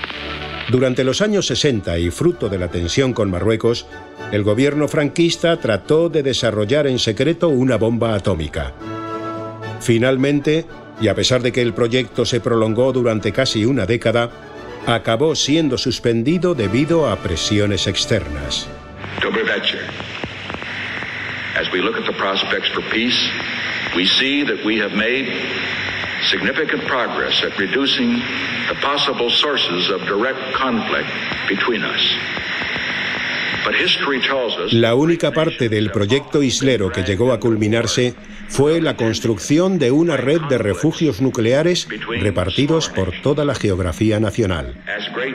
Durante 0.69 1.03
los 1.03 1.21
años 1.21 1.47
60 1.47 1.99
y 1.99 2.11
fruto 2.11 2.49
de 2.49 2.59
la 2.59 2.69
tensión 2.69 3.13
con 3.13 3.31
Marruecos, 3.31 3.87
el 4.31 4.45
gobierno 4.45 4.87
franquista 4.87 5.57
trató 5.59 6.09
de 6.09 6.23
desarrollar 6.23 6.87
en 6.87 7.01
secreto 7.01 7.49
una 7.49 7.77
bomba 7.77 8.15
atómica. 8.15 8.73
Finalmente, 9.81 10.67
y 11.01 11.09
a 11.09 11.15
pesar 11.15 11.43
de 11.43 11.53
que 11.53 11.63
el 11.63 11.75
proyecto 11.75 12.25
se 12.25 12.41
prolongó 12.41 12.93
durante 12.93 13.33
casi 13.33 13.65
una 13.65 13.87
década, 13.87 14.31
acabó 14.87 15.35
siendo 15.35 15.77
suspendido 15.79 16.55
debido 16.55 17.09
a 17.09 17.17
presiones 17.17 17.87
externas. 17.87 18.69
As 21.59 21.73
we 21.73 21.81
look 21.81 21.97
at 21.97 22.05
the 22.05 22.13
prospects 22.13 22.69
for 22.75 22.83
peace, 22.91 23.17
we 23.97 24.05
see 24.05 24.45
that 24.45 24.63
we 24.63 24.79
have 24.79 24.93
made 24.93 25.27
significant 26.31 26.87
progress 26.87 27.43
at 27.43 27.57
reducing 27.59 28.21
the 28.69 28.75
possible 28.83 29.31
sources 29.31 29.89
of 29.91 30.03
direct 30.03 30.39
conflict 30.55 31.09
between 31.49 31.83
us. 31.83 32.46
La 34.73 34.95
única 34.95 35.33
parte 35.33 35.69
del 35.69 35.91
proyecto 35.91 36.43
Islero 36.43 36.91
que 36.91 37.03
llegó 37.03 37.33
a 37.33 37.41
culminarse 37.41 38.15
fue 38.49 38.81
la 38.81 38.97
construcción 38.97 39.79
de 39.79 39.91
una 39.91 40.17
red 40.17 40.41
de 40.43 40.59
refugios 40.59 41.21
nucleares 41.21 41.89
repartidos 42.21 42.89
por 42.89 43.13
toda 43.23 43.45
la 43.45 43.55
geografía 43.55 44.21
nacional. 44.21 44.75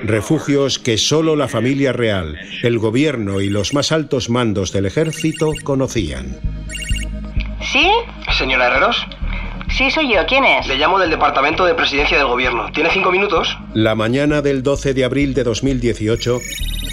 Refugios 0.03 0.79
que 0.79 0.97
solo 0.97 1.35
la 1.35 1.47
familia 1.47 1.93
real, 1.93 2.37
el 2.63 2.79
gobierno 2.79 3.41
y 3.41 3.49
los 3.49 3.73
más 3.73 3.91
altos 3.91 4.29
mandos 4.29 4.71
del 4.71 4.85
ejército 4.85 5.51
conocían. 5.63 6.39
¿Sí? 7.61 7.89
Señora 8.37 8.67
Herreros. 8.67 9.05
Sí, 9.77 9.89
soy 9.89 10.13
yo. 10.13 10.25
¿Quién 10.25 10.43
es? 10.43 10.67
Le 10.67 10.77
llamo 10.77 10.99
del 10.99 11.09
Departamento 11.09 11.65
de 11.65 11.73
Presidencia 11.73 12.17
del 12.17 12.27
Gobierno. 12.27 12.71
¿Tiene 12.73 12.89
cinco 12.91 13.11
minutos? 13.11 13.57
La 13.73 13.95
mañana 13.95 14.41
del 14.41 14.63
12 14.63 14.93
de 14.93 15.05
abril 15.05 15.33
de 15.33 15.43
2018, 15.43 16.39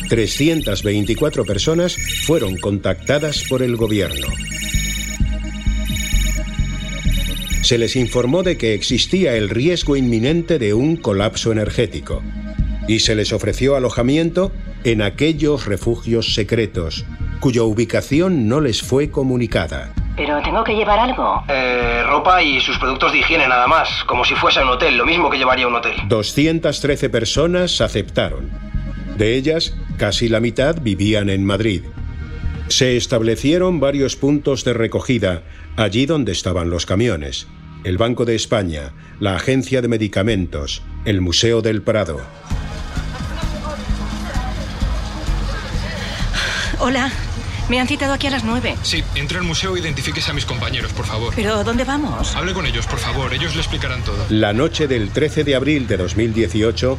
324 0.08 1.44
personas 1.44 1.96
fueron 2.26 2.56
contactadas 2.56 3.44
por 3.48 3.62
el 3.62 3.76
gobierno. 3.76 4.26
Se 7.62 7.76
les 7.76 7.96
informó 7.96 8.42
de 8.42 8.56
que 8.56 8.72
existía 8.72 9.34
el 9.34 9.50
riesgo 9.50 9.96
inminente 9.96 10.58
de 10.58 10.72
un 10.72 10.96
colapso 10.96 11.52
energético 11.52 12.22
y 12.86 13.00
se 13.00 13.14
les 13.14 13.32
ofreció 13.34 13.76
alojamiento 13.76 14.50
en 14.84 15.02
aquellos 15.02 15.66
refugios 15.66 16.34
secretos, 16.34 17.04
cuya 17.40 17.62
ubicación 17.64 18.48
no 18.48 18.60
les 18.60 18.82
fue 18.82 19.10
comunicada. 19.10 19.92
Pero 20.16 20.40
tengo 20.42 20.64
que 20.64 20.74
llevar 20.74 20.98
algo. 20.98 21.44
Eh, 21.48 22.02
ropa 22.04 22.42
y 22.42 22.60
sus 22.60 22.78
productos 22.78 23.12
de 23.12 23.18
higiene 23.18 23.46
nada 23.46 23.66
más, 23.66 24.02
como 24.04 24.24
si 24.24 24.34
fuese 24.34 24.62
un 24.62 24.70
hotel, 24.70 24.96
lo 24.96 25.04
mismo 25.04 25.28
que 25.28 25.36
llevaría 25.36 25.68
un 25.68 25.74
hotel. 25.74 25.94
213 26.08 27.10
personas 27.10 27.80
aceptaron. 27.82 28.50
De 29.16 29.36
ellas, 29.36 29.76
casi 29.98 30.28
la 30.28 30.40
mitad 30.40 30.80
vivían 30.80 31.28
en 31.28 31.44
Madrid. 31.44 31.82
Se 32.68 32.96
establecieron 32.96 33.80
varios 33.80 34.16
puntos 34.16 34.64
de 34.64 34.72
recogida 34.72 35.42
allí 35.76 36.06
donde 36.06 36.32
estaban 36.32 36.70
los 36.70 36.86
camiones. 36.86 37.46
El 37.84 37.98
Banco 37.98 38.24
de 38.24 38.34
España, 38.34 38.92
la 39.20 39.36
Agencia 39.36 39.82
de 39.82 39.88
Medicamentos, 39.88 40.82
el 41.04 41.20
Museo 41.20 41.60
del 41.60 41.82
Prado. 41.82 42.20
Hola. 46.78 47.12
Me 47.68 47.78
han 47.78 47.86
citado 47.86 48.14
aquí 48.14 48.26
a 48.26 48.30
las 48.30 48.44
nueve. 48.44 48.76
Sí, 48.82 49.04
entre 49.14 49.36
al 49.36 49.44
museo 49.44 49.76
e 49.76 49.80
identifíquese 49.80 50.30
a 50.30 50.34
mis 50.34 50.46
compañeros, 50.46 50.90
por 50.94 51.04
favor. 51.04 51.34
¿Pero 51.36 51.62
dónde 51.64 51.84
vamos? 51.84 52.34
Hable 52.34 52.54
con 52.54 52.64
ellos, 52.64 52.86
por 52.86 52.98
favor. 52.98 53.34
Ellos 53.34 53.54
le 53.54 53.60
explicarán 53.60 54.02
todo. 54.02 54.24
La 54.30 54.54
noche 54.54 54.88
del 54.88 55.10
13 55.10 55.44
de 55.44 55.54
abril 55.54 55.86
de 55.86 55.98
2018, 55.98 56.96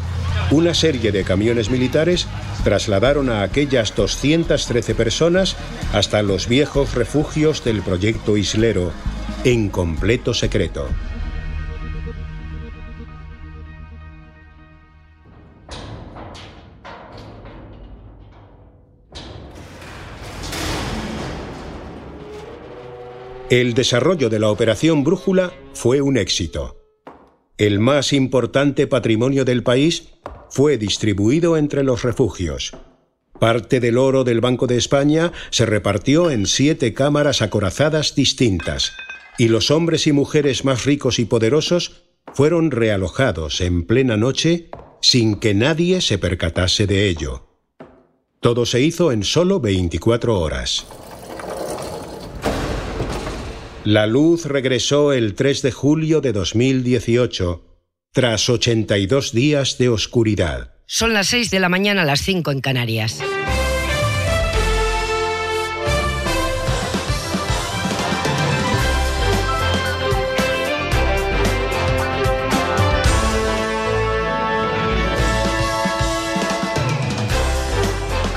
una 0.52 0.74
serie 0.74 1.12
de 1.12 1.24
camiones 1.24 1.70
militares 1.70 2.28
trasladaron 2.64 3.30
a 3.30 3.44
aquellas 3.44 3.96
213 3.96 4.96
personas 4.96 5.56
hasta 5.94 6.22
los 6.22 6.48
viejos 6.48 6.96
refugios 6.96 7.64
del 7.64 7.82
proyecto 7.82 8.38
Islero, 8.38 8.92
en 9.44 9.70
completo 9.70 10.34
secreto. 10.34 10.88
El 23.50 23.74
desarrollo 23.74 24.30
de 24.30 24.38
la 24.38 24.52
Operación 24.52 25.04
Brújula 25.04 25.52
fue 25.74 26.02
un 26.02 26.18
éxito. 26.18 26.79
El 27.60 27.82
más 27.82 28.14
importante 28.14 28.88
patrimonio 28.88 29.44
del 29.44 29.64
país 29.64 30.14
fue 30.50 30.78
distribuido 30.78 31.58
entre 31.58 31.84
los 31.84 32.04
refugios. 32.04 32.72
Parte 33.38 33.82
del 33.82 33.98
oro 33.98 34.24
del 34.24 34.40
Banco 34.40 34.66
de 34.66 34.78
España 34.78 35.34
se 35.50 35.66
repartió 35.66 36.32
en 36.32 36.46
siete 36.46 36.94
cámaras 36.94 37.42
acorazadas 37.42 38.16
distintas, 38.16 38.94
y 39.38 39.50
los 39.50 39.72
hombres 39.72 40.08
y 40.08 40.14
mujeres 40.14 40.64
más 40.64 40.86
ricos 40.86 41.20
y 41.20 41.26
poderosos 41.26 42.04
fueron 42.34 42.72
realojados 42.72 43.60
en 43.60 43.86
plena 43.86 44.16
noche 44.16 44.70
sin 45.02 45.36
que 45.36 45.54
nadie 45.54 46.00
se 46.00 46.18
percatase 46.18 46.88
de 46.88 47.10
ello. 47.10 47.46
Todo 48.40 48.66
se 48.66 48.80
hizo 48.80 49.12
en 49.12 49.26
solo 49.26 49.60
24 49.60 50.40
horas. 50.40 50.88
La 53.86 54.08
luz 54.08 54.46
regresó 54.46 55.14
el 55.14 55.36
3 55.36 55.62
de 55.62 55.72
julio 55.72 56.20
de 56.20 56.34
2018, 56.34 57.64
tras 58.12 58.50
82 58.50 59.32
días 59.32 59.78
de 59.78 59.88
oscuridad. 59.88 60.74
Son 60.86 61.14
las 61.14 61.28
6 61.28 61.50
de 61.50 61.62
la 61.62 61.70
mañana, 61.70 62.04
las 62.04 62.22
5 62.22 62.52
en 62.52 62.60
Canarias. 62.60 63.22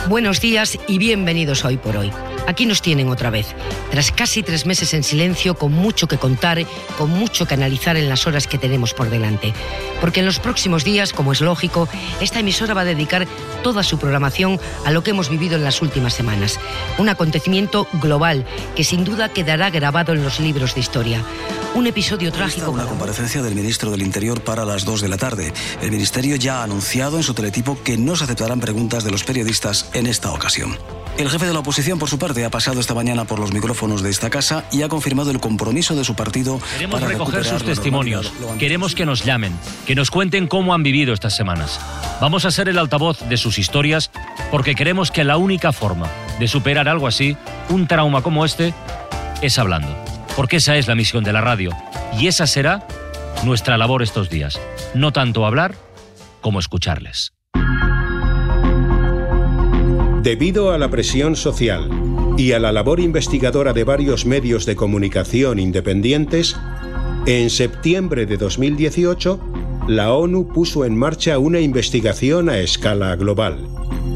Buenos 0.09 0.41
días 0.41 0.79
y 0.87 0.99
bienvenidos 0.99 1.65
hoy 1.65 1.79
por 1.79 1.97
hoy. 1.97 2.13
Aquí 2.47 2.67
nos 2.67 2.83
tienen 2.83 3.09
otra 3.09 3.31
vez, 3.31 3.47
tras 3.91 4.11
casi 4.11 4.43
tres 4.43 4.67
meses 4.67 4.93
en 4.95 5.05
silencio, 5.05 5.55
con 5.55 5.73
mucho 5.73 6.09
que 6.09 6.19
contar, 6.19 6.59
con 6.99 7.11
mucho 7.11 7.47
que 7.47 7.55
analizar 7.55 7.97
en 7.97 8.09
las 8.09 8.27
horas 8.27 8.47
que 8.47 8.59
tenemos 8.59 8.95
por 8.95 9.11
delante. 9.11 9.55
Porque 10.01 10.21
en 10.21 10.27
los 10.27 10.41
próximos 10.41 10.85
días, 10.85 11.13
como 11.13 11.33
es 11.33 11.41
lógico, 11.41 11.89
esta 12.21 12.41
emisora 12.41 12.75
va 12.75 12.81
a 12.81 12.85
dedicar 12.85 13.27
toda 13.63 13.83
su 13.83 13.99
programación 13.99 14.59
a 14.85 14.91
lo 14.91 15.03
que 15.03 15.11
hemos 15.11 15.29
vivido 15.29 15.57
en 15.57 15.65
las 15.65 15.83
últimas 15.83 16.15
semanas. 16.15 16.59
Un 16.99 17.09
acontecimiento 17.09 17.87
global 17.95 18.45
que 18.75 18.85
sin 18.85 19.05
duda 19.05 19.29
quedará 19.29 19.71
grabado 19.71 20.13
en 20.13 20.25
los 20.25 20.41
libros 20.41 20.75
de 20.75 20.81
historia. 20.81 21.23
Un 21.75 21.87
episodio 21.87 22.33
trágico. 22.33 22.71
Una 22.71 22.87
comparecencia 22.87 23.41
del 23.41 23.55
ministro 23.55 23.91
del 23.91 24.03
Interior 24.03 24.43
para 24.43 24.65
las 24.65 24.85
2 24.85 25.01
de 25.01 25.09
la 25.09 25.17
tarde. 25.17 25.53
El 25.81 25.91
ministerio 25.91 26.37
ya 26.37 26.59
ha 26.59 26.65
anunciado 26.65 27.17
en 27.17 27.23
su 27.23 27.35
teletipo 27.35 27.79
que 27.83 27.97
no 27.97 28.17
se 28.17 28.25
aceptarán 28.25 28.61
preguntas 28.61 29.05
de 29.05 29.11
los 29.11 29.25
periodistas 29.25 29.89
en 29.95 30.07
esta 30.07 30.33
ocasión. 30.33 30.77
El 31.19 31.29
jefe 31.29 31.47
de 31.47 31.53
la 31.53 31.61
oposición, 31.61 31.99
por 31.99 32.09
su 32.09 32.19
parte, 32.19 32.45
ha 32.45 32.51
pasado 32.51 32.81
esta 32.81 32.95
mañana 32.95 33.25
por 33.25 33.39
los 33.39 33.53
micrófonos 33.53 34.03
de 34.03 34.11
esta 34.11 34.31
casa 34.31 34.65
y 34.73 34.83
ha 34.83 34.89
confirmado 34.89 35.31
el 35.31 35.41
compromiso 35.41 35.95
de 35.95 36.05
su 36.05 36.15
partido 36.15 36.59
Queremos 36.73 37.01
para 37.01 37.13
recoger 37.13 37.45
sus 37.45 37.63
testimonios. 37.63 38.33
Queremos 38.59 38.95
que 38.95 39.05
nos 39.05 39.25
llamen, 39.25 39.53
que 39.87 39.95
nos 39.95 40.11
cuenten 40.11 40.49
cómo 40.49 40.75
han 40.75 40.83
vivido 40.83 41.13
estas 41.13 41.37
semanas. 41.37 41.79
Vamos 42.21 42.45
a 42.45 42.51
ser 42.51 42.69
el 42.69 42.79
altavoz 42.79 43.21
de 43.29 43.37
sus 43.37 43.59
historias 43.59 44.11
porque 44.51 44.75
creemos 44.75 45.11
que 45.11 45.23
la 45.23 45.37
única 45.37 45.73
forma 45.73 46.09
de 46.39 46.49
superar 46.49 46.89
algo 46.89 47.07
así, 47.07 47.37
un 47.69 47.87
trauma 47.87 48.23
como 48.23 48.45
este, 48.45 48.73
es 49.43 49.59
hablando. 49.59 49.95
Porque 50.35 50.57
esa 50.57 50.77
es 50.77 50.89
la 50.89 50.95
misión 50.95 51.25
de 51.25 51.33
la 51.35 51.43
radio 51.43 51.71
y 52.19 52.27
esa 52.27 52.47
será 52.47 52.87
nuestra 53.45 53.77
labor 53.77 54.03
estos 54.03 54.31
días. 54.31 54.59
No 54.95 55.13
tanto 55.13 55.45
hablar 55.45 55.75
como 56.41 56.59
escucharles. 56.59 57.33
Debido 60.23 60.71
a 60.71 60.79
la 60.79 60.89
presión 60.89 61.35
social 61.35 61.91
y 62.39 62.53
a 62.53 62.61
la 62.61 62.71
labor 62.71 63.01
investigadora 63.01 63.73
de 63.73 63.83
varios 63.83 64.25
medios 64.25 64.65
de 64.67 64.77
comunicación 64.77 65.59
independientes, 65.59 66.55
en 67.27 67.51
septiembre 67.51 68.25
de 68.25 68.37
2018, 68.37 69.41
la 69.89 70.13
ONU 70.13 70.47
puso 70.47 70.85
en 70.85 70.97
marcha 70.97 71.39
una 71.39 71.59
investigación 71.59 72.49
a 72.49 72.59
escala 72.59 73.17
global. 73.17 73.67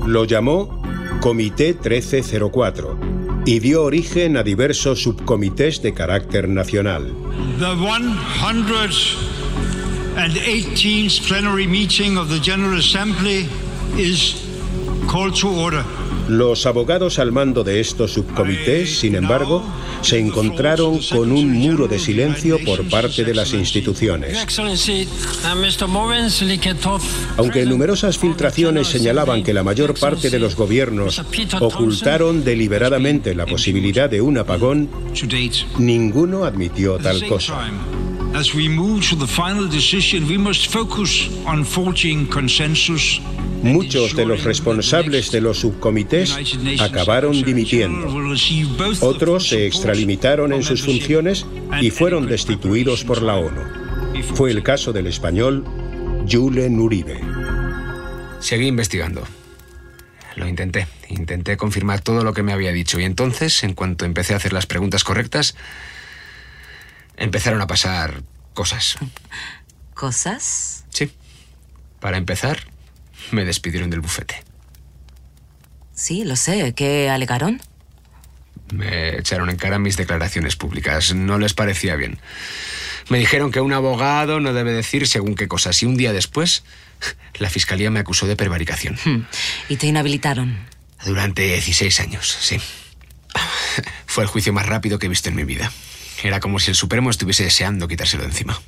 Lo 0.07 0.25
llamó 0.25 0.81
Comité 1.21 1.73
1304 1.73 2.97
y 3.45 3.59
dio 3.59 3.83
origen 3.83 4.37
a 4.37 4.45
diversos 4.45 5.03
subcomités 5.03 5.83
de 5.83 5.93
carácter 5.93 6.49
nacional. 6.49 7.13
The 7.59 7.75
118th 10.15 11.27
plenary 11.27 11.67
meeting 11.67 12.17
of 12.17 12.29
the 12.29 12.39
General. 12.39 12.81
Los 16.29 16.67
abogados 16.67 17.19
al 17.19 17.31
mando 17.33 17.63
de 17.63 17.81
estos 17.81 18.13
subcomités, 18.13 18.99
sin 18.99 19.15
embargo, 19.15 19.63
se 20.03 20.19
encontraron 20.19 20.99
con 21.11 21.31
un 21.31 21.53
muro 21.53 21.87
de 21.87 21.99
silencio 21.99 22.59
por 22.65 22.89
parte 22.89 23.25
de 23.25 23.35
las 23.35 23.53
instituciones. 23.53 24.37
Uh, 24.37 24.47
Aunque 27.37 27.65
numerosas 27.67 28.19
filtraciones 28.19 28.89
señalaban 28.89 29.43
que 29.45 29.55
la 29.55 29.63
mayor 29.63 29.99
parte 29.99 30.31
de 30.31 30.39
los 30.39 30.57
gobiernos 30.57 31.23
ocultaron 31.61 32.45
deliberadamente 32.45 33.35
la 33.35 33.47
posibilidad 33.47 34.11
de 34.11 34.21
un 34.21 34.39
apagón, 34.39 34.91
ninguno 35.79 36.45
admitió 36.45 36.99
tal 36.99 37.27
cosa. 37.29 37.71
as 38.37 38.53
we 38.53 38.69
move 38.69 39.03
to 39.03 39.17
the 39.17 39.27
final 39.27 39.67
decision, 39.67 40.29
we 40.29 40.37
must 40.37 40.67
focus 40.67 41.29
on 41.47 41.65
forging 41.65 42.27
consensus. 42.27 43.19
Muchos 43.67 44.17
de 44.17 44.27
los 44.27 44.45
responsables 44.45 45.31
de 45.31 45.41
los 45.41 45.59
subcomités 45.61 46.37
acabaron 46.81 47.43
dimitiendo. 47.43 48.09
Otros 49.01 49.49
se 49.49 49.67
extralimitaron 49.67 50.53
en 50.53 50.63
sus 50.63 50.83
funciones 50.83 51.47
y 51.81 51.91
fueron 51.91 52.27
destituidos 52.27 53.05
por 53.05 53.23
la 53.23 53.37
ONU. 53.37 54.23
Fue 54.35 54.51
el 54.51 54.63
caso 54.63 54.93
del 54.93 55.07
español 55.07 55.65
Julen 56.31 56.81
Uribe. 56.81 57.21
Seguí 58.41 58.67
investigando. 58.67 59.25
Lo 60.37 60.47
intenté. 60.47 60.87
Intenté 61.09 61.57
confirmar 61.57 62.01
todo 62.01 62.23
lo 62.23 62.35
que 62.35 62.43
me 62.43 62.53
había 62.53 62.73
dicho. 62.73 63.01
Y 63.01 63.05
entonces, 63.05 63.65
en 63.65 63.75
cuanto 63.75 64.05
empecé 64.05 64.35
a 64.35 64.37
hacer 64.37 64.53
las 64.53 64.67
preguntas 64.67 65.03
correctas, 65.03 65.57
empezaron 67.17 67.61
a 67.61 67.67
pasar 67.67 68.23
cosas. 68.55 68.99
¿Cosas? 69.95 70.85
Sí. 70.91 71.11
Para 72.01 72.19
empezar, 72.19 72.59
me 73.31 73.45
despidieron 73.45 73.91
del 73.91 74.01
bufete. 74.01 74.43
Sí, 75.95 76.25
lo 76.25 76.37
sé. 76.37 76.75
¿Qué 76.75 77.09
alegaron? 77.09 77.61
Me 78.73 79.17
echaron 79.17 79.49
en 79.51 79.57
cara 79.57 79.79
mis 79.79 79.97
declaraciones 79.97 80.57
públicas. 80.57 81.15
No 81.15 81.39
les 81.39 81.55
parecía 81.55 81.97
bien. 81.97 82.19
Me 83.09 83.19
dijeron 83.19 83.53
que 83.53 83.61
un 83.61 83.73
abogado 83.73 84.41
no 84.41 84.53
debe 84.53 84.73
decir 84.73 85.07
según 85.07 85.37
qué 85.37 85.49
cosas. 85.49 85.83
Y 85.83 85.87
un 85.87 85.97
día 85.97 86.13
después, 86.13 86.65
la 87.39 87.49
fiscalía 87.49 87.91
me 87.91 88.01
acusó 88.01 88.27
de 88.27 88.37
prevaricación. 88.37 88.99
Hmm. 89.05 89.27
Y 89.69 89.77
te 89.77 89.87
inhabilitaron. 89.87 90.59
Durante 91.05 91.43
16 91.43 92.01
años, 92.01 92.37
sí. 92.41 92.61
Fue 94.07 94.25
el 94.25 94.29
juicio 94.29 94.53
más 94.53 94.67
rápido 94.67 94.99
que 94.99 95.07
he 95.07 95.11
visto 95.11 95.29
en 95.29 95.37
mi 95.37 95.45
vida. 95.45 95.71
Era 96.23 96.41
como 96.41 96.59
si 96.59 96.71
el 96.71 96.77
Supremo 96.77 97.11
estuviese 97.11 97.45
deseando 97.45 97.87
quitárselo 97.87 98.23
de 98.23 98.31
encima. 98.31 98.61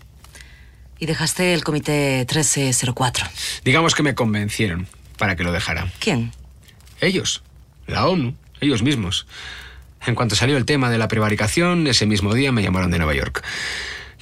Y 0.99 1.07
dejaste 1.07 1.55
el 1.55 1.65
comité 1.65 2.19
1304. 2.29 3.27
Digamos 3.65 3.95
que 3.95 4.03
me 4.03 4.15
convencieron 4.15 4.89
para 5.17 5.37
que 5.37 5.45
lo 5.45 5.53
dejara. 5.53 5.93
¿Quién? 5.99 6.33
Ellos, 7.01 7.43
la 7.87 8.07
ONU, 8.07 8.35
ellos 8.61 8.83
mismos. 8.83 9.27
En 10.07 10.15
cuanto 10.15 10.37
salió 10.37 10.57
el 10.57 10.65
tema 10.65 10.91
de 10.91 10.99
la 10.99 11.09
prevaricación, 11.09 11.87
ese 11.87 12.07
mismo 12.07 12.35
día 12.35 12.53
me 12.53 12.63
llamaron 12.63 12.91
de 12.91 12.99
Nueva 12.99 13.15
York. 13.15 13.45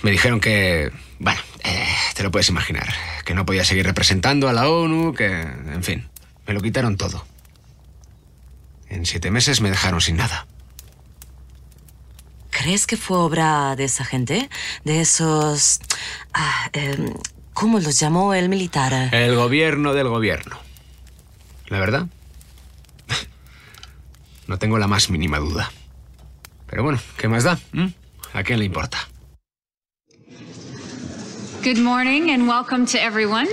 Me 0.03 0.11
dijeron 0.11 0.41
que, 0.41 0.91
bueno, 1.19 1.41
eh, 1.65 1.87
te 2.15 2.23
lo 2.23 2.31
puedes 2.31 2.49
imaginar, 2.49 2.93
que 3.25 3.35
no 3.35 3.47
podía 3.47 3.65
seguir 3.65 3.87
representando 3.87 4.49
a 4.49 4.53
la 4.53 4.69
ONU, 4.69 5.15
que, 5.15 5.27
en 5.27 5.83
fin, 5.83 6.09
me 6.47 6.55
lo 6.55 6.61
quitaron 6.61 6.97
todo. 6.97 7.27
En 8.89 9.07
siete 9.07 9.31
meses 9.31 9.61
me 9.61 9.71
dejaron 9.71 10.01
sin 10.01 10.17
nada. 10.17 10.47
¿Crees 12.63 12.87
que 12.87 12.97
fue 12.97 13.19
obra 13.19 13.77
de 13.77 13.85
esa 13.85 14.05
gente? 14.05 14.49
De 14.85 15.01
esos... 15.03 15.79
ah, 16.33 16.71
em, 16.73 17.13
¿Cómo 17.53 17.79
los 17.81 18.01
llamó 18.01 18.33
el 18.33 18.49
militar? 18.49 19.11
El 19.13 19.37
gobierno 19.37 19.93
del 19.93 20.09
gobierno. 20.09 20.57
La 21.69 21.81
verdad, 21.81 22.07
no 24.47 24.59
tengo 24.59 24.79
la 24.79 24.87
más 24.87 25.11
mínima 25.11 25.39
duda. 25.39 25.71
Pero 26.67 26.83
bueno, 26.83 26.99
¿qué 27.19 27.29
más 27.29 27.45
da? 27.45 27.59
¿Mm? 27.73 27.89
¿A 28.33 28.43
quién 28.43 28.59
le 28.59 28.65
importa? 28.65 29.07
Good 31.63 31.79
morning 31.79 32.31
and 32.31 32.49
welcome 32.49 32.87
to 32.87 32.99
everyone. 32.99 33.49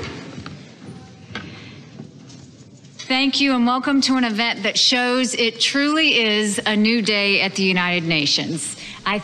Thank 3.08 3.42
you 3.42 3.54
and 3.54 3.68
welcome 3.68 4.00
to 4.02 4.16
an 4.16 4.24
event 4.24 4.64
that 4.64 4.78
shows 4.78 5.34
it 5.34 5.60
truly 5.60 6.22
is 6.22 6.60
a 6.66 6.76
new 6.76 7.02
day 7.02 7.42
at 7.42 7.56
the 7.56 7.64
United 7.64 8.06
Nations. 8.08 8.78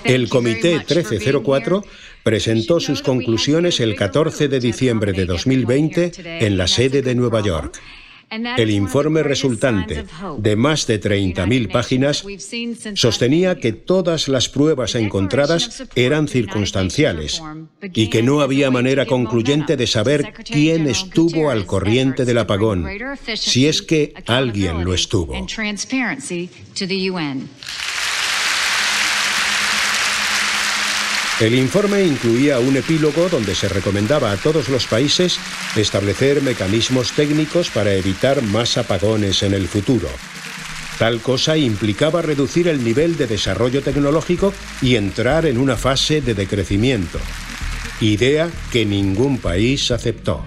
El 0.03 0.29
Comité 0.29 0.75
much 0.75 0.87
for 0.87 0.95
being 0.95 1.19
1304 1.19 1.85
presentó 2.23 2.79
sus 2.79 3.01
conclusiones 3.01 3.79
el 3.79 3.95
14 3.95 4.47
de 4.47 4.59
diciembre 4.59 5.13
de 5.13 5.25
2020 5.25 6.45
en 6.45 6.57
la 6.57 6.67
sede 6.67 7.01
de 7.01 7.15
Nueva 7.15 7.41
York. 7.41 7.79
El 8.57 8.69
informe 8.69 9.23
resultante, 9.23 10.05
de 10.37 10.55
más 10.55 10.85
de 10.85 11.01
30.000 11.01 11.71
páginas, 11.71 12.23
sostenía 12.93 13.55
que 13.55 13.73
todas 13.73 14.27
las 14.27 14.49
pruebas 14.49 14.93
encontradas 14.93 15.83
eran 15.95 16.27
circunstanciales 16.27 17.41
y 17.81 18.09
que 18.09 18.21
no 18.21 18.41
había 18.41 18.69
manera 18.69 19.07
concluyente 19.07 19.77
de 19.77 19.87
saber 19.87 20.33
quién 20.45 20.87
estuvo 20.87 21.49
al 21.49 21.65
corriente 21.65 22.25
del 22.25 22.37
apagón, 22.37 22.85
si 23.35 23.67
es 23.67 23.81
que 23.81 24.13
alguien 24.27 24.85
lo 24.85 24.93
estuvo. 24.93 25.33
and 25.33 25.49
transparency 25.49 26.49
to 26.75 26.85
the 26.85 27.09
UN. 27.09 27.49
El 31.39 31.55
informe 31.55 32.03
incluía 32.03 32.59
un 32.59 32.75
epílogo 32.75 33.29
donde 33.29 33.55
se 33.55 33.69
recomendaba 33.69 34.33
a 34.33 34.35
todos 34.35 34.67
los 34.67 34.87
países 34.87 35.39
establecer 35.77 36.41
mecanismos 36.41 37.13
técnicos 37.13 37.69
para 37.69 37.93
evitar 37.93 38.41
más 38.41 38.77
apagones 38.77 39.41
en 39.43 39.53
el 39.53 39.69
futuro. 39.69 40.09
Tal 40.97 41.21
cosa 41.21 41.55
implicaba 41.55 42.21
reducir 42.21 42.67
el 42.67 42.83
nivel 42.83 43.15
de 43.15 43.25
desarrollo 43.25 43.81
tecnológico 43.81 44.53
y 44.81 44.97
entrar 44.97 45.45
en 45.45 45.57
una 45.57 45.77
fase 45.77 46.19
de 46.19 46.33
decrecimiento, 46.33 47.19
idea 48.01 48.49
que 48.69 48.85
ningún 48.85 49.37
país 49.37 49.91
aceptó. 49.91 50.43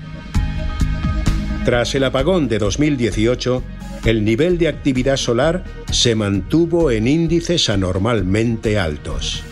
Tras 1.64 1.94
el 1.94 2.04
apagón 2.04 2.48
de 2.48 2.58
2018, 2.58 3.62
el 4.04 4.26
nivel 4.26 4.58
de 4.58 4.68
actividad 4.68 5.16
solar 5.16 5.64
se 5.90 6.14
mantuvo 6.14 6.90
en 6.90 7.08
índices 7.08 7.70
anormalmente 7.70 8.78
altos. 8.78 9.42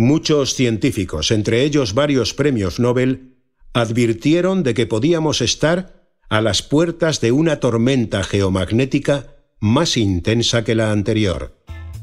Muchos 0.00 0.54
científicos, 0.54 1.30
entre 1.30 1.62
ellos 1.62 1.92
varios 1.92 2.32
premios 2.32 2.80
Nobel, 2.80 3.34
advirtieron 3.74 4.62
de 4.62 4.72
que 4.72 4.86
podíamos 4.86 5.42
estar 5.42 6.08
a 6.30 6.40
las 6.40 6.62
puertas 6.62 7.20
de 7.20 7.32
una 7.32 7.60
tormenta 7.60 8.24
geomagnética 8.24 9.26
más 9.60 9.98
intensa 9.98 10.64
que 10.64 10.74
la 10.74 10.90
anterior. 10.90 11.54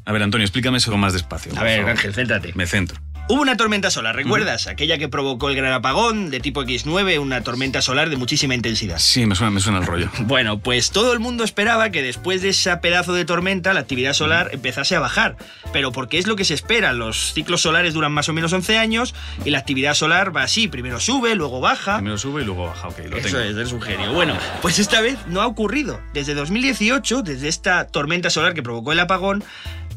A 0.06 0.12
ver, 0.12 0.22
Antonio, 0.22 0.46
explícame 0.46 0.78
eso 0.78 0.96
más 0.96 1.14
despacio. 1.14 1.54
A 1.58 1.64
ver, 1.64 1.78
favor. 1.80 1.92
Ángel, 1.94 2.14
céntrate. 2.14 2.54
Me 2.54 2.68
centro. 2.68 3.02
Hubo 3.30 3.42
una 3.42 3.58
tormenta 3.58 3.92
solar, 3.92 4.16
¿recuerdas? 4.16 4.68
Aquella 4.68 4.98
que 4.98 5.10
provocó 5.10 5.50
el 5.50 5.58
gran 5.58 5.74
apagón 5.74 6.30
de 6.30 6.40
tipo 6.40 6.64
X9, 6.64 7.20
una 7.20 7.42
tormenta 7.42 7.82
solar 7.82 8.10
de 8.10 8.16
muchísima 8.16 8.56
intensidad. 8.56 9.00
Sí, 9.00 9.26
me 9.26 9.36
suena, 9.36 9.52
me 9.52 9.60
suena 9.60 9.80
el 9.80 9.86
rollo. 9.86 10.10
Bueno, 10.22 10.60
pues 10.60 10.92
todo 10.92 11.12
el 11.12 11.20
mundo 11.20 11.44
esperaba 11.44 11.90
que 11.90 12.02
después 12.02 12.42
de 12.42 12.50
ese 12.50 12.76
pedazo 12.78 13.12
de 13.14 13.26
tormenta 13.26 13.74
la 13.74 13.82
actividad 13.82 14.14
solar 14.14 14.52
empezase 14.54 14.96
a 14.96 15.02
bajar. 15.02 15.36
Pero 15.74 15.92
porque 15.92 16.20
es 16.20 16.26
lo 16.26 16.38
que 16.38 16.46
se 16.46 16.54
espera, 16.54 16.94
los 16.94 17.34
ciclos 17.34 17.62
solares 17.62 17.94
duran 17.94 18.14
más 18.14 18.30
o 18.30 18.34
menos 18.34 18.54
11 18.54 18.78
años 18.78 19.14
y 19.44 19.50
la 19.50 19.60
actividad 19.60 19.94
solar 19.94 20.34
va 20.34 20.44
así, 20.44 20.70
primero 20.70 21.02
sube, 21.02 21.36
luego 21.36 21.60
baja. 21.60 21.98
Primero 21.98 22.18
sube 22.18 22.44
y 22.44 22.46
luego 22.46 22.68
baja, 22.68 22.88
ok, 22.88 23.00
lo 23.10 23.18
Eso 23.18 23.28
tengo. 23.28 23.40
es, 23.42 23.56
eres 23.58 23.72
un 23.74 23.82
genio. 23.82 24.14
Bueno, 24.14 24.38
pues 24.62 24.80
esta 24.80 25.02
vez 25.02 25.18
no 25.28 25.42
ha 25.42 25.48
ocurrido. 25.48 26.00
Desde 26.14 26.34
2018, 26.34 27.24
desde 27.24 27.50
esta 27.50 27.88
tormenta 27.88 28.30
solar 28.30 28.54
que 28.54 28.64
provocó 28.64 28.94
el 28.94 29.02
apagón, 29.02 29.44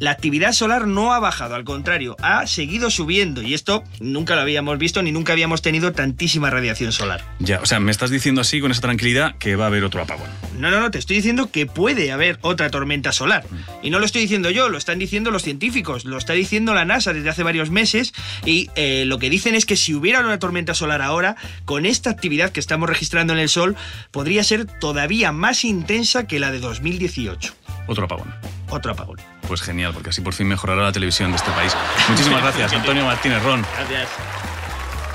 la 0.00 0.10
actividad 0.10 0.52
solar 0.52 0.86
no 0.86 1.12
ha 1.12 1.20
bajado, 1.20 1.54
al 1.54 1.64
contrario, 1.64 2.16
ha 2.22 2.46
seguido 2.46 2.90
subiendo. 2.90 3.42
Y 3.42 3.52
esto 3.52 3.84
nunca 4.00 4.34
lo 4.34 4.40
habíamos 4.40 4.78
visto 4.78 5.02
ni 5.02 5.12
nunca 5.12 5.34
habíamos 5.34 5.60
tenido 5.60 5.92
tantísima 5.92 6.48
radiación 6.48 6.90
solar. 6.90 7.22
Ya, 7.38 7.60
o 7.60 7.66
sea, 7.66 7.80
me 7.80 7.90
estás 7.90 8.10
diciendo 8.10 8.40
así 8.40 8.60
con 8.62 8.70
esa 8.70 8.80
tranquilidad 8.80 9.36
que 9.36 9.56
va 9.56 9.64
a 9.64 9.66
haber 9.68 9.84
otro 9.84 10.00
apagón. 10.00 10.28
No, 10.58 10.70
no, 10.70 10.80
no, 10.80 10.90
te 10.90 10.98
estoy 10.98 11.16
diciendo 11.16 11.50
que 11.50 11.66
puede 11.66 12.12
haber 12.12 12.38
otra 12.40 12.70
tormenta 12.70 13.12
solar. 13.12 13.44
Y 13.82 13.90
no 13.90 13.98
lo 13.98 14.06
estoy 14.06 14.22
diciendo 14.22 14.50
yo, 14.50 14.70
lo 14.70 14.78
están 14.78 14.98
diciendo 14.98 15.30
los 15.30 15.42
científicos, 15.42 16.06
lo 16.06 16.16
está 16.16 16.32
diciendo 16.32 16.72
la 16.72 16.86
NASA 16.86 17.12
desde 17.12 17.28
hace 17.28 17.42
varios 17.42 17.70
meses. 17.70 18.14
Y 18.46 18.70
eh, 18.76 19.04
lo 19.06 19.18
que 19.18 19.28
dicen 19.28 19.54
es 19.54 19.66
que 19.66 19.76
si 19.76 19.94
hubiera 19.94 20.20
una 20.20 20.38
tormenta 20.38 20.72
solar 20.72 21.02
ahora, 21.02 21.36
con 21.66 21.84
esta 21.84 22.08
actividad 22.08 22.52
que 22.52 22.60
estamos 22.60 22.88
registrando 22.88 23.34
en 23.34 23.38
el 23.38 23.50
Sol, 23.50 23.76
podría 24.12 24.44
ser 24.44 24.64
todavía 24.64 25.30
más 25.30 25.62
intensa 25.62 26.26
que 26.26 26.40
la 26.40 26.50
de 26.50 26.60
2018. 26.60 27.59
Otro 27.90 28.04
apagón. 28.04 28.32
Otro 28.68 28.92
apagón. 28.92 29.16
Pues 29.48 29.62
genial, 29.62 29.92
porque 29.92 30.10
así 30.10 30.20
por 30.20 30.32
fin 30.32 30.46
mejorará 30.46 30.80
la 30.80 30.92
televisión 30.92 31.32
de 31.32 31.38
este 31.38 31.50
país. 31.50 31.76
Muchísimas 32.08 32.40
gracias, 32.40 32.72
Antonio 32.72 33.04
Martínez 33.04 33.42
Ron. 33.42 33.66
Gracias. 33.76 34.08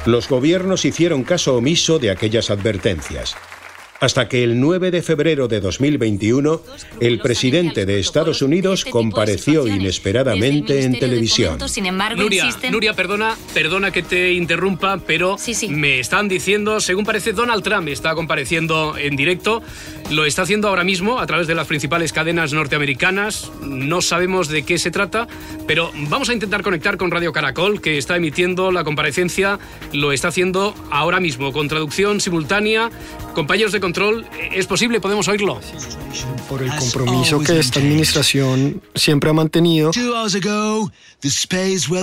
Los 0.06 0.28
gobiernos 0.28 0.84
hicieron 0.84 1.24
caso 1.24 1.56
omiso 1.56 2.00
de 2.00 2.12
aquellas 2.12 2.50
advertencias. 2.50 3.38
Hasta 4.06 4.30
que 4.30 4.44
el 4.44 4.60
9 4.60 4.92
de 4.92 5.02
febrero 5.02 5.48
de 5.48 5.60
2021, 5.60 6.62
el 7.00 7.20
presidente 7.22 7.88
de 7.88 8.00
Estados 8.00 8.44
Unidos 8.44 8.86
compareció 8.86 9.68
inesperadamente 9.68 10.84
en 10.84 11.00
televisión. 11.00 11.68
Sin 11.68 11.88
embargo, 11.88 12.22
Nuria, 12.22 12.46
insisten... 12.46 12.72
Nuria, 12.72 12.94
perdona, 12.94 13.36
perdona 13.56 13.90
que 13.90 14.04
te 14.04 14.34
interrumpa, 14.34 15.00
pero 15.08 15.38
me 15.70 16.00
están 16.00 16.28
diciendo, 16.28 16.80
según 16.82 17.04
parece, 17.04 17.34
Donald 17.34 17.64
Trump 17.64 17.88
está 17.88 18.14
compareciendo 18.14 18.96
en 18.96 19.16
directo. 19.16 19.64
Lo 20.12 20.26
está 20.26 20.44
haciendo 20.44 20.68
ahora 20.68 20.84
mismo 20.84 21.20
a 21.20 21.26
través 21.26 21.48
de 21.48 21.56
las 21.56 21.66
principales 21.66 22.14
cadenas 22.14 22.54
norteamericanas. 22.54 23.52
No 23.64 24.04
sabemos 24.04 24.50
de 24.50 24.62
qué 24.62 24.78
se 24.78 24.92
trata, 24.92 25.28
pero 25.66 25.90
vamos 26.10 26.30
a 26.30 26.34
intentar 26.34 26.62
conectar 26.62 26.98
con 26.98 27.10
Radio 27.10 27.34
Caracol, 27.34 27.82
que 27.82 27.98
está 27.98 28.16
emitiendo 28.16 28.72
la 28.72 28.84
comparecencia. 28.84 29.58
Lo 29.94 30.12
está 30.12 30.28
haciendo 30.28 30.76
ahora 30.92 31.20
mismo, 31.20 31.52
con 31.52 31.68
traducción 31.68 32.22
simultánea. 32.22 32.92
Compañeros 33.34 33.72
de 33.72 33.80
control, 33.96 34.26
¿es 34.52 34.68
posible? 34.68 35.00
¿Podemos 35.00 35.28
oírlo? 35.28 35.60
por 36.48 36.62
el 36.62 36.74
compromiso 36.76 37.40
que 37.40 37.60
esta 37.60 37.80
administración 37.80 38.82
siempre 38.94 39.30
ha 39.30 39.34
mantenido. 39.34 39.92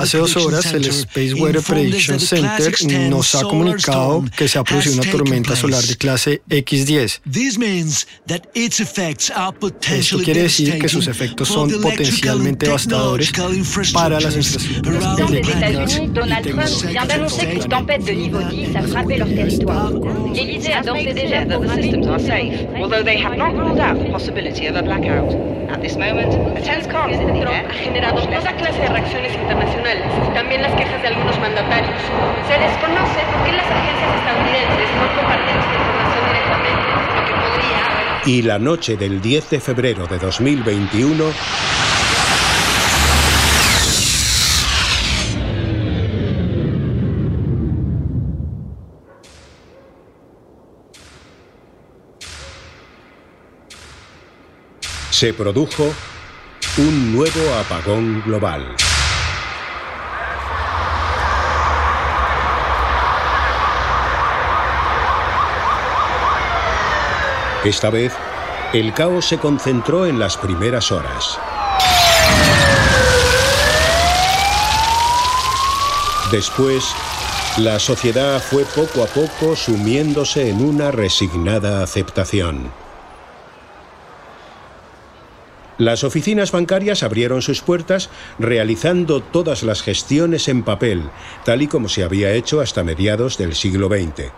Hace 0.00 0.18
dos 0.18 0.37
horas, 0.37 0.72
el 0.72 0.85
Space 0.85 1.35
Weather 1.35 1.62
Prediction 1.62 2.18
Center 2.20 2.74
nos 3.09 3.35
ha 3.35 3.42
comunicado 3.42 4.24
que 4.37 4.48
se 4.48 4.59
ha 4.59 4.64
producido 4.64 5.00
una 5.00 5.11
tormenta 5.11 5.57
solar 5.57 5.83
de 5.83 5.96
clase 5.96 6.42
X10. 6.48 7.20
Esto 9.92 10.18
quiere 10.18 10.42
decir 10.42 10.78
que 10.78 10.88
sus 10.88 11.07
efectos 11.07 11.48
son 11.48 11.70
potencialmente 11.81 12.66
devastadores 12.66 13.33
para 13.92 14.20
las 14.20 14.37
infraestructuras 14.37 15.20
eléctricas 15.20 16.00
Donald 16.12 16.46
Trump 16.46 16.62
vient 16.88 17.07
d'annoncer 17.07 17.46
qu'une 17.46 17.68
tempête 17.68 18.05
de 18.05 18.12
niveau 18.12 18.42
10 18.42 18.76
a 18.76 18.83
frappé 18.83 19.18
leur 19.18 19.28
territoire. 19.28 19.92
L'Élysée 20.35 20.72
a 20.72 20.83
d'ores 20.83 20.96
et 20.96 21.14
déjà 21.14 21.44
systems 21.74 22.06
are 22.06 22.18
safe, 22.18 22.68
although 22.76 23.02
they 23.02 23.16
have 23.16 23.37
not 23.37 23.54
ruled 23.54 23.80
out 23.80 23.98
the 23.98 24.11
possibility 24.11 24.66
of 24.66 24.76
a 24.76 24.82
blackout. 24.82 25.32
At 25.70 25.80
this 25.80 25.96
moment, 25.96 26.32
a 26.56 26.61
tense 26.61 26.87
calm 26.87 27.11
is 27.11 27.20
in 27.20 27.28
the 27.32 27.40
air. 27.40 27.66
ha 27.68 27.74
generado 27.74 28.22
toda 28.28 28.52
clase 28.56 28.80
de 28.80 28.88
reacciones 28.88 29.32
internacionales, 29.35 30.04
también 30.35 30.62
las 30.62 30.74
quejas 30.74 31.00
de 31.02 31.08
algunos 31.08 31.38
mandatarios. 31.40 32.00
Se 32.48 32.58
desconoce 32.58 33.20
por 33.32 33.44
qué 33.44 33.52
las 33.52 33.66
agencias 33.70 34.11
estadounidenses 34.20 34.88
no 35.00 35.06
comparten 35.16 35.56
esta 35.56 35.74
información 35.74 36.22
directamente, 36.28 36.88
lo 37.16 37.24
que 37.26 37.32
podría 37.32 37.78
haber 37.87 38.28
Y 38.28 38.42
la 38.42 38.58
noche 38.58 38.96
del 38.96 39.20
10 39.22 39.50
de 39.50 39.61
febrero 39.61 40.06
de 40.06 40.18
2021, 40.18 41.24
se 55.22 55.32
produjo 55.32 55.85
un 56.78 57.12
nuevo 57.12 57.54
apagón 57.54 58.24
global. 58.26 58.74
Esta 67.64 67.88
vez, 67.90 68.12
el 68.72 68.92
caos 68.94 69.26
se 69.26 69.38
concentró 69.38 70.06
en 70.06 70.18
las 70.18 70.37
primeras 70.37 70.90
horas. 70.90 71.38
Después, 76.32 76.85
la 77.58 77.78
sociedad 77.78 78.42
fue 78.42 78.64
poco 78.64 79.04
a 79.04 79.06
poco 79.06 79.54
sumiéndose 79.54 80.50
en 80.50 80.64
una 80.64 80.90
resignada 80.90 81.85
aceptación. 81.85 82.82
Las 85.83 86.05
oficinas 86.05 86.53
bancarias 86.53 87.03
abrieron 87.03 87.42
sus 87.42 87.61
puertas 87.61 88.09
realizando 88.38 89.21
todas 89.21 89.64
las 89.64 89.83
gestiones 89.83 90.47
en 90.47 90.62
papel, 90.62 91.03
tal 91.45 91.61
y 91.61 91.66
como 91.66 91.88
se 91.88 92.05
había 92.05 92.31
hecho 92.35 92.61
hasta 92.61 92.85
mediados 92.85 93.37
del 93.37 93.57
siglo 93.57 93.88
XX. 93.88 94.31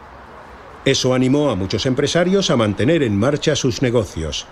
Eso 0.86 1.12
animó 1.12 1.50
a 1.50 1.54
muchos 1.54 1.84
empresarios 1.84 2.48
a 2.50 2.56
mantener 2.56 3.02
en 3.02 3.18
marcha 3.18 3.56
sus 3.56 3.82
negocios. 3.82 4.46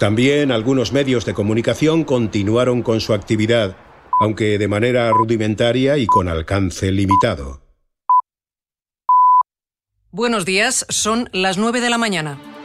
También 0.00 0.50
algunos 0.50 0.92
medios 0.92 1.24
de 1.26 1.34
comunicación 1.34 2.02
continuaron 2.02 2.82
con 2.82 3.00
su 3.00 3.14
actividad, 3.14 3.76
aunque 4.20 4.58
de 4.58 4.66
manera 4.66 5.08
rudimentaria 5.10 5.96
y 5.96 6.06
con 6.06 6.26
alcance 6.26 6.90
limitado. 6.90 7.60
Buenos 10.10 10.44
días, 10.44 10.86
son 10.88 11.30
las 11.32 11.56
9 11.56 11.80
de 11.80 11.90
la 11.90 11.98
mañana. 11.98 12.55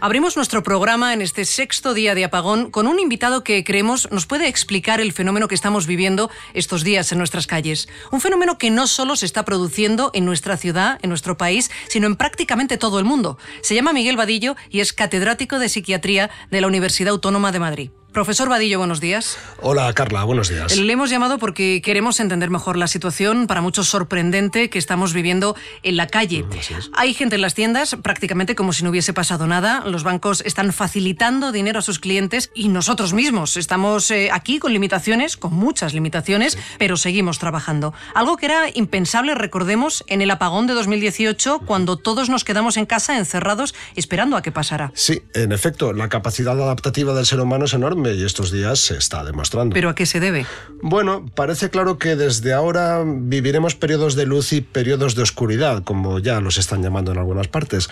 Abrimos 0.00 0.36
nuestro 0.36 0.62
programa 0.62 1.12
en 1.12 1.22
este 1.22 1.44
sexto 1.44 1.92
día 1.92 2.14
de 2.14 2.24
apagón 2.24 2.70
con 2.70 2.86
un 2.86 3.00
invitado 3.00 3.42
que 3.42 3.64
creemos 3.64 4.08
nos 4.12 4.26
puede 4.26 4.46
explicar 4.46 5.00
el 5.00 5.12
fenómeno 5.12 5.48
que 5.48 5.56
estamos 5.56 5.88
viviendo 5.88 6.30
estos 6.54 6.84
días 6.84 7.10
en 7.10 7.18
nuestras 7.18 7.48
calles. 7.48 7.88
Un 8.12 8.20
fenómeno 8.20 8.58
que 8.58 8.70
no 8.70 8.86
solo 8.86 9.16
se 9.16 9.26
está 9.26 9.44
produciendo 9.44 10.12
en 10.14 10.24
nuestra 10.24 10.56
ciudad, 10.56 11.00
en 11.02 11.08
nuestro 11.08 11.36
país, 11.36 11.72
sino 11.88 12.06
en 12.06 12.14
prácticamente 12.14 12.78
todo 12.78 13.00
el 13.00 13.06
mundo. 13.06 13.38
Se 13.60 13.74
llama 13.74 13.92
Miguel 13.92 14.16
Vadillo 14.16 14.54
y 14.70 14.80
es 14.80 14.92
catedrático 14.92 15.58
de 15.58 15.68
psiquiatría 15.68 16.30
de 16.48 16.60
la 16.60 16.68
Universidad 16.68 17.10
Autónoma 17.10 17.50
de 17.50 17.58
Madrid. 17.58 17.90
Profesor 18.12 18.48
Vadillo, 18.48 18.78
buenos 18.78 19.00
días. 19.00 19.36
Hola, 19.60 19.92
Carla, 19.92 20.24
buenos 20.24 20.48
días. 20.48 20.76
Le 20.76 20.92
hemos 20.92 21.10
llamado 21.10 21.38
porque 21.38 21.82
queremos 21.84 22.20
entender 22.20 22.48
mejor 22.48 22.78
la 22.78 22.86
situación, 22.86 23.46
para 23.46 23.60
muchos 23.60 23.88
sorprendente, 23.88 24.70
que 24.70 24.78
estamos 24.78 25.12
viviendo 25.12 25.54
en 25.82 25.98
la 25.98 26.06
calle. 26.06 26.46
Hay 26.94 27.12
gente 27.12 27.36
en 27.36 27.42
las 27.42 27.54
tiendas 27.54 27.96
prácticamente 28.02 28.54
como 28.54 28.72
si 28.72 28.82
no 28.82 28.90
hubiese 28.90 29.12
pasado 29.12 29.46
nada. 29.46 29.82
Los 29.84 30.04
bancos 30.04 30.42
están 30.46 30.72
facilitando 30.72 31.52
dinero 31.52 31.80
a 31.80 31.82
sus 31.82 31.98
clientes 31.98 32.50
y 32.54 32.68
nosotros 32.68 33.12
mismos 33.12 33.58
estamos 33.58 34.10
eh, 34.10 34.30
aquí 34.32 34.58
con 34.58 34.72
limitaciones, 34.72 35.36
con 35.36 35.52
muchas 35.52 35.92
limitaciones, 35.92 36.56
pero 36.78 36.96
seguimos 36.96 37.38
trabajando. 37.38 37.92
Algo 38.14 38.38
que 38.38 38.46
era 38.46 38.64
impensable, 38.72 39.34
recordemos, 39.34 40.02
en 40.06 40.22
el 40.22 40.30
apagón 40.30 40.66
de 40.66 40.72
2018, 40.72 41.60
cuando 41.66 41.98
todos 41.98 42.30
nos 42.30 42.44
quedamos 42.44 42.78
en 42.78 42.86
casa 42.86 43.18
encerrados 43.18 43.74
esperando 43.96 44.36
a 44.38 44.42
que 44.42 44.50
pasara. 44.50 44.92
Sí, 44.94 45.22
en 45.34 45.52
efecto, 45.52 45.92
la 45.92 46.08
capacidad 46.08 46.58
adaptativa 46.58 47.12
del 47.12 47.26
ser 47.26 47.40
humano 47.40 47.66
es 47.66 47.74
enorme 47.74 47.97
y 48.06 48.24
estos 48.24 48.50
días 48.50 48.78
se 48.78 48.96
está 48.96 49.24
demostrando. 49.24 49.74
¿Pero 49.74 49.88
a 49.88 49.94
qué 49.94 50.06
se 50.06 50.20
debe? 50.20 50.46
Bueno, 50.82 51.26
parece 51.34 51.70
claro 51.70 51.98
que 51.98 52.16
desde 52.16 52.52
ahora 52.52 53.02
viviremos 53.04 53.74
periodos 53.74 54.14
de 54.14 54.26
luz 54.26 54.52
y 54.52 54.60
periodos 54.60 55.14
de 55.14 55.22
oscuridad, 55.22 55.82
como 55.84 56.18
ya 56.18 56.40
los 56.40 56.58
están 56.58 56.82
llamando 56.82 57.12
en 57.12 57.18
algunas 57.18 57.48
partes. 57.48 57.88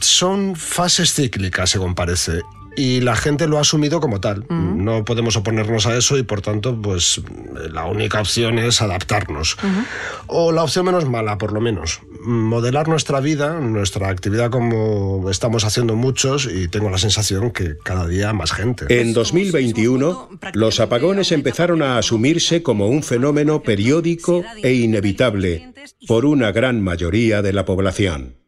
Son 0.00 0.56
fases 0.56 1.12
cíclicas, 1.12 1.70
según 1.70 1.94
parece, 1.94 2.42
y 2.76 3.00
la 3.00 3.16
gente 3.16 3.46
lo 3.46 3.58
ha 3.58 3.62
asumido 3.62 4.00
como 4.00 4.20
tal. 4.20 4.44
No 4.48 5.04
podemos 5.04 5.36
oponernos 5.36 5.86
a 5.86 5.96
eso 5.96 6.18
y 6.18 6.22
por 6.22 6.40
tanto, 6.40 6.80
pues 6.80 7.20
la 7.70 7.86
única 7.86 8.20
opción 8.20 8.58
es 8.58 8.82
adaptarnos. 8.82 9.56
O 10.26 10.52
la 10.52 10.62
opción 10.62 10.86
menos 10.86 11.08
mala, 11.08 11.38
por 11.38 11.52
lo 11.52 11.60
menos. 11.60 12.00
Modelar 12.20 12.88
nuestra 12.88 13.20
vida, 13.20 13.60
nuestra 13.60 14.08
actividad 14.08 14.50
como 14.50 15.28
estamos 15.30 15.64
haciendo 15.64 15.96
muchos 15.96 16.46
y 16.46 16.68
tengo 16.68 16.90
la 16.90 16.98
sensación 16.98 17.50
que 17.50 17.76
cada 17.82 18.06
día 18.06 18.32
más 18.32 18.52
gente. 18.52 18.86
En 18.88 19.12
2021, 19.12 20.30
los 20.54 20.80
apagones 20.80 21.32
empezaron 21.32 21.82
a 21.82 21.98
asumirse 21.98 22.62
como 22.62 22.88
un 22.88 23.02
fenómeno 23.02 23.62
periódico 23.62 24.44
e 24.62 24.74
inevitable 24.74 25.74
por 26.06 26.24
una 26.24 26.52
gran 26.52 26.80
mayoría 26.82 27.42
de 27.42 27.52
la 27.52 27.64
población. 27.64 28.43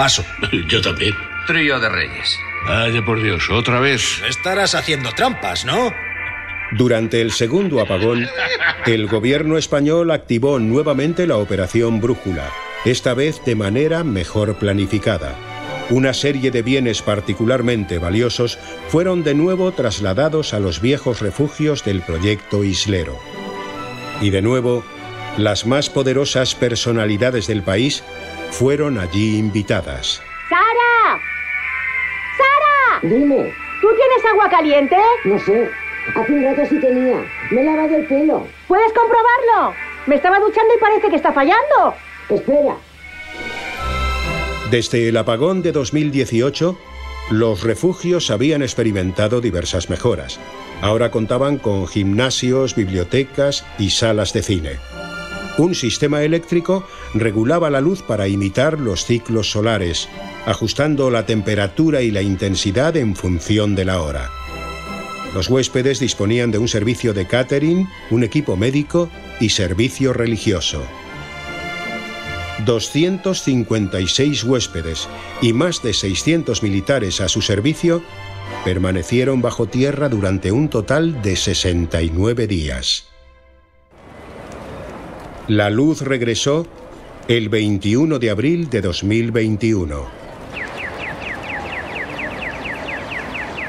Paso. 0.00 0.24
Yo 0.66 0.80
también. 0.80 1.14
Trío 1.46 1.78
de 1.78 1.90
Reyes. 1.90 2.38
Vaya 2.66 3.04
por 3.04 3.22
Dios, 3.22 3.50
otra 3.50 3.80
vez. 3.80 4.22
Estarás 4.26 4.74
haciendo 4.74 5.12
trampas, 5.12 5.66
¿no? 5.66 5.92
Durante 6.72 7.20
el 7.20 7.32
segundo 7.32 7.82
apagón, 7.82 8.26
el 8.86 9.08
gobierno 9.08 9.58
español 9.58 10.10
activó 10.10 10.58
nuevamente 10.58 11.26
la 11.26 11.36
operación 11.36 12.00
Brújula, 12.00 12.48
esta 12.86 13.12
vez 13.12 13.44
de 13.44 13.56
manera 13.56 14.02
mejor 14.02 14.54
planificada. 14.54 15.34
Una 15.90 16.14
serie 16.14 16.50
de 16.50 16.62
bienes 16.62 17.02
particularmente 17.02 17.98
valiosos 17.98 18.58
fueron 18.88 19.22
de 19.22 19.34
nuevo 19.34 19.70
trasladados 19.72 20.54
a 20.54 20.60
los 20.60 20.80
viejos 20.80 21.20
refugios 21.20 21.84
del 21.84 22.00
proyecto 22.00 22.64
Islero. 22.64 23.18
Y 24.22 24.30
de 24.30 24.40
nuevo, 24.40 24.82
las 25.36 25.66
más 25.66 25.90
poderosas 25.90 26.54
personalidades 26.54 27.46
del 27.46 27.62
país 27.62 28.02
fueron 28.50 28.98
allí 28.98 29.38
invitadas. 29.38 30.22
¡Sara! 30.48 31.20
¡Sara! 32.36 33.00
Dime. 33.02 33.54
¿Tú 33.80 33.88
tienes 33.88 34.24
agua 34.30 34.48
caliente? 34.50 34.96
No 35.24 35.38
sé. 35.38 35.70
Hace 36.14 36.32
un 36.32 36.44
rato 36.44 36.62
sí 36.68 36.80
tenía. 36.80 37.24
Me 37.50 37.62
he 37.62 37.64
lavado 37.64 37.96
el 37.96 38.06
pelo. 38.06 38.46
¿Puedes 38.68 38.92
comprobarlo? 38.92 39.74
Me 40.06 40.16
estaba 40.16 40.38
duchando 40.38 40.74
y 40.74 40.80
parece 40.80 41.08
que 41.08 41.16
está 41.16 41.32
fallando. 41.32 41.94
Espera. 42.28 42.76
Desde 44.70 45.08
el 45.08 45.16
apagón 45.16 45.62
de 45.62 45.72
2018, 45.72 46.78
los 47.30 47.62
refugios 47.62 48.30
habían 48.30 48.62
experimentado 48.62 49.40
diversas 49.40 49.88
mejoras. 49.88 50.38
Ahora 50.82 51.10
contaban 51.10 51.58
con 51.58 51.86
gimnasios, 51.86 52.74
bibliotecas 52.74 53.64
y 53.78 53.90
salas 53.90 54.32
de 54.32 54.42
cine. 54.42 54.78
Un 55.58 55.74
sistema 55.74 56.22
eléctrico 56.22 56.86
regulaba 57.14 57.70
la 57.70 57.80
luz 57.80 58.02
para 58.02 58.28
imitar 58.28 58.80
los 58.80 59.04
ciclos 59.04 59.50
solares, 59.50 60.08
ajustando 60.46 61.10
la 61.10 61.26
temperatura 61.26 62.02
y 62.02 62.10
la 62.10 62.22
intensidad 62.22 62.96
en 62.96 63.14
función 63.14 63.74
de 63.74 63.84
la 63.84 64.00
hora. 64.00 64.30
Los 65.34 65.48
huéspedes 65.48 66.00
disponían 66.00 66.50
de 66.50 66.58
un 66.58 66.66
servicio 66.66 67.14
de 67.14 67.26
catering, 67.26 67.88
un 68.10 68.24
equipo 68.24 68.56
médico 68.56 69.08
y 69.38 69.50
servicio 69.50 70.12
religioso. 70.12 70.82
256 72.64 74.44
huéspedes 74.44 75.08
y 75.40 75.52
más 75.52 75.82
de 75.82 75.94
600 75.94 76.62
militares 76.62 77.20
a 77.20 77.28
su 77.28 77.42
servicio 77.42 78.02
permanecieron 78.64 79.40
bajo 79.40 79.66
tierra 79.66 80.08
durante 80.08 80.52
un 80.52 80.68
total 80.68 81.22
de 81.22 81.36
69 81.36 82.46
días. 82.46 83.09
La 85.50 85.68
luz 85.68 86.02
regresó 86.02 86.64
el 87.26 87.48
21 87.48 88.20
de 88.20 88.30
abril 88.30 88.70
de 88.70 88.80
2021. 88.82 90.06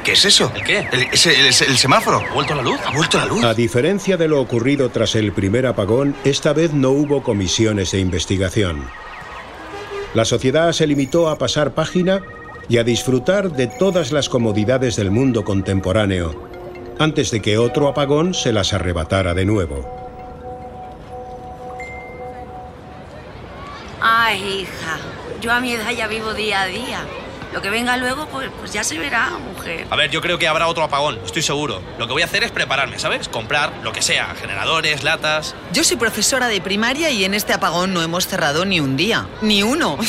¿Qué 0.05 0.11
es 0.11 0.25
eso? 0.25 0.51
¿El 0.53 0.63
qué? 0.63 0.87
¿El, 0.91 1.01
es 1.11 1.25
el, 1.25 1.47
es 1.47 1.61
el 1.63 1.75
semáforo? 1.77 2.19
¿Ha 2.19 2.33
vuelto 2.35 2.53
la 2.53 2.61
luz? 2.61 2.79
¿Ha 2.85 2.95
vuelto 2.95 3.17
la 3.17 3.25
luz? 3.25 3.43
A 3.43 3.55
diferencia 3.55 4.15
de 4.15 4.27
lo 4.27 4.39
ocurrido 4.39 4.91
tras 4.91 5.15
el 5.15 5.31
primer 5.31 5.65
apagón, 5.65 6.15
esta 6.23 6.53
vez 6.53 6.71
no 6.71 6.91
hubo 6.91 7.23
comisiones 7.23 7.93
de 7.93 7.99
investigación. 7.99 8.83
La 10.13 10.25
sociedad 10.25 10.71
se 10.73 10.85
limitó 10.85 11.29
a 11.29 11.39
pasar 11.39 11.73
página 11.73 12.21
y 12.69 12.77
a 12.77 12.83
disfrutar 12.83 13.53
de 13.53 13.65
todas 13.65 14.11
las 14.11 14.29
comodidades 14.29 14.97
del 14.97 15.09
mundo 15.09 15.43
contemporáneo, 15.43 16.47
antes 16.99 17.31
de 17.31 17.41
que 17.41 17.57
otro 17.57 17.87
apagón 17.87 18.35
se 18.35 18.53
las 18.53 18.71
arrebatara 18.71 19.33
de 19.33 19.45
nuevo. 19.45 20.00
Hija, 24.35 24.97
yo 25.41 25.51
a 25.51 25.59
mi 25.59 25.73
edad 25.73 25.91
ya 25.91 26.07
vivo 26.07 26.33
día 26.33 26.61
a 26.61 26.65
día. 26.65 27.05
Lo 27.53 27.61
que 27.61 27.69
venga 27.69 27.97
luego, 27.97 28.27
pues, 28.27 28.49
pues 28.59 28.71
ya 28.71 28.83
se 28.83 28.97
verá, 28.97 29.29
mujer. 29.31 29.85
A 29.89 29.95
ver, 29.97 30.09
yo 30.09 30.21
creo 30.21 30.39
que 30.39 30.47
habrá 30.47 30.67
otro 30.67 30.83
apagón, 30.83 31.19
estoy 31.25 31.41
seguro. 31.41 31.81
Lo 31.97 32.07
que 32.07 32.13
voy 32.13 32.21
a 32.21 32.25
hacer 32.25 32.43
es 32.43 32.51
prepararme, 32.51 32.97
¿sabes? 32.97 33.27
Comprar 33.27 33.73
lo 33.83 33.91
que 33.91 34.01
sea, 34.01 34.33
generadores, 34.39 35.03
latas. 35.03 35.53
Yo 35.73 35.83
soy 35.83 35.97
profesora 35.97 36.47
de 36.47 36.61
primaria 36.61 37.09
y 37.09 37.25
en 37.25 37.33
este 37.33 37.51
apagón 37.51 37.93
no 37.93 38.01
hemos 38.01 38.25
cerrado 38.27 38.63
ni 38.63 38.79
un 38.79 38.95
día, 38.95 39.27
ni 39.41 39.63
uno. 39.63 39.97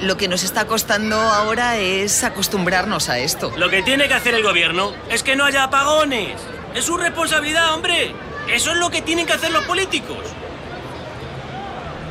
Lo 0.00 0.16
que 0.16 0.28
nos 0.28 0.42
está 0.42 0.66
costando 0.66 1.16
ahora 1.16 1.78
es 1.78 2.24
acostumbrarnos 2.24 3.08
a 3.08 3.20
esto. 3.20 3.52
Lo 3.56 3.70
que 3.70 3.82
tiene 3.82 4.08
que 4.08 4.14
hacer 4.14 4.34
el 4.34 4.42
gobierno 4.42 4.92
es 5.08 5.22
que 5.22 5.36
no 5.36 5.44
haya 5.44 5.64
apagones. 5.64 6.40
Es 6.74 6.84
su 6.84 6.96
responsabilidad, 6.96 7.72
hombre. 7.72 8.12
Eso 8.48 8.72
es 8.72 8.76
lo 8.76 8.90
que 8.90 9.02
tienen 9.02 9.24
que 9.24 9.32
hacer 9.32 9.50
los 9.50 9.64
políticos. 9.64 10.18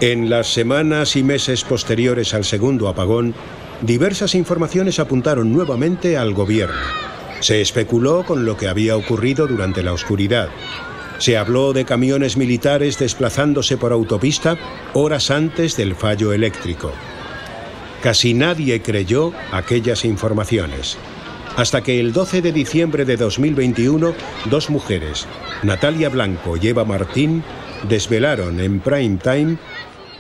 En 0.02 0.30
las 0.30 0.54
semanas 0.54 1.16
y 1.16 1.24
meses 1.24 1.64
posteriores 1.64 2.34
al 2.34 2.44
segundo 2.44 2.88
apagón, 2.90 3.34
diversas 3.82 4.36
informaciones 4.36 5.00
apuntaron 5.00 5.54
nuevamente 5.54 6.18
al 6.18 6.34
gobierno. 6.34 6.76
Se 7.40 7.62
especuló 7.62 8.26
con 8.26 8.46
lo 8.46 8.58
que 8.58 8.68
había 8.68 8.98
ocurrido 8.98 9.48
durante 9.48 9.84
la 9.84 9.94
oscuridad. 9.94 10.50
Se 11.20 11.38
habló 11.38 11.74
de 11.74 11.86
camiones 11.86 12.38
militares 12.38 12.98
desplazándose 12.98 13.78
por 13.78 13.94
autopista 13.94 14.58
horas 14.94 15.32
antes 15.32 15.78
del 15.78 15.96
fallo 15.96 16.34
eléctrico. 16.34 16.92
Casi 18.02 18.34
nadie 18.34 18.82
creyó 18.82 19.32
aquellas 19.52 20.04
informaciones. 20.04 20.98
Hasta 21.56 21.82
que 21.82 22.00
el 22.00 22.12
12 22.12 22.42
de 22.42 22.52
diciembre 22.52 23.06
de 23.06 23.16
2021, 23.16 24.14
dos 24.50 24.70
mujeres, 24.70 25.28
Natalia 25.62 26.10
Blanco 26.10 26.58
y 26.58 26.68
Eva 26.68 26.84
Martín, 26.84 27.44
desvelaron 27.88 28.60
en 28.60 28.80
prime 28.80 29.18
time 29.18 29.58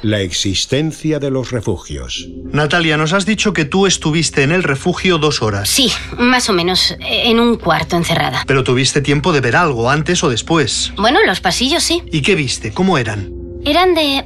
la 0.03 0.19
existencia 0.19 1.17
de 1.17 1.31
los 1.31 1.51
refugios. 1.51 2.27
Natalia, 2.51 2.97
nos 2.97 3.13
has 3.13 3.25
dicho 3.25 3.53
que 3.53 3.65
tú 3.65 3.87
estuviste 3.87 4.43
en 4.43 4.51
el 4.51 4.61
refugio 4.61 5.17
dos 5.17 5.41
horas. 5.41 5.69
Sí, 5.69 5.91
más 6.19 6.49
o 6.49 6.53
menos, 6.53 6.95
en 6.99 7.39
un 7.39 7.55
cuarto 7.57 7.95
encerrada. 7.95 8.43
Pero 8.45 8.63
tuviste 8.63 9.01
tiempo 9.01 9.31
de 9.31 9.41
ver 9.41 9.55
algo 9.55 9.89
antes 9.89 10.23
o 10.23 10.29
después. 10.29 10.91
Bueno, 10.97 11.19
los 11.25 11.39
pasillos 11.39 11.83
sí. 11.83 12.03
¿Y 12.11 12.21
qué 12.21 12.35
viste? 12.35 12.73
¿Cómo 12.73 12.97
eran? 12.97 13.31
Eran 13.65 13.95
de... 13.95 14.25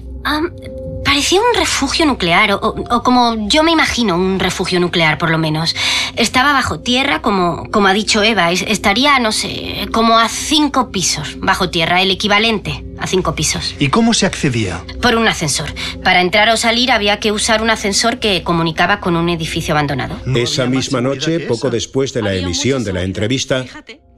Parecía 1.05 1.39
un 1.39 1.57
refugio 1.57 2.05
nuclear, 2.05 2.51
o, 2.51 2.57
o, 2.59 3.01
como 3.01 3.47
yo 3.47 3.63
me 3.63 3.71
imagino 3.71 4.17
un 4.17 4.39
refugio 4.39 4.79
nuclear, 4.79 5.17
por 5.17 5.29
lo 5.29 5.37
menos. 5.37 5.73
Estaba 6.17 6.51
bajo 6.51 6.81
tierra, 6.81 7.21
como, 7.21 7.69
como 7.71 7.87
ha 7.87 7.93
dicho 7.93 8.23
Eva. 8.23 8.51
Estaría, 8.51 9.17
no 9.19 9.31
sé, 9.31 9.87
como 9.93 10.19
a 10.19 10.27
cinco 10.27 10.91
pisos 10.91 11.37
bajo 11.39 11.69
tierra, 11.69 12.01
el 12.01 12.11
equivalente 12.11 12.83
a 12.99 13.07
cinco 13.07 13.35
pisos. 13.35 13.75
¿Y 13.79 13.89
cómo 13.89 14.13
se 14.13 14.25
accedía? 14.25 14.83
Por 15.01 15.15
un 15.15 15.27
ascensor. 15.27 15.73
Para 16.03 16.21
entrar 16.21 16.49
o 16.49 16.57
salir 16.57 16.91
había 16.91 17.19
que 17.19 17.31
usar 17.31 17.61
un 17.61 17.69
ascensor 17.69 18.19
que 18.19 18.43
comunicaba 18.43 18.99
con 18.99 19.15
un 19.15 19.29
edificio 19.29 19.73
abandonado. 19.73 20.19
Esa 20.35 20.65
misma 20.65 21.01
noche, 21.01 21.39
poco 21.41 21.69
después 21.69 22.13
de 22.13 22.21
la 22.21 22.33
emisión 22.33 22.83
de 22.83 22.93
la 22.93 23.03
entrevista, 23.03 23.65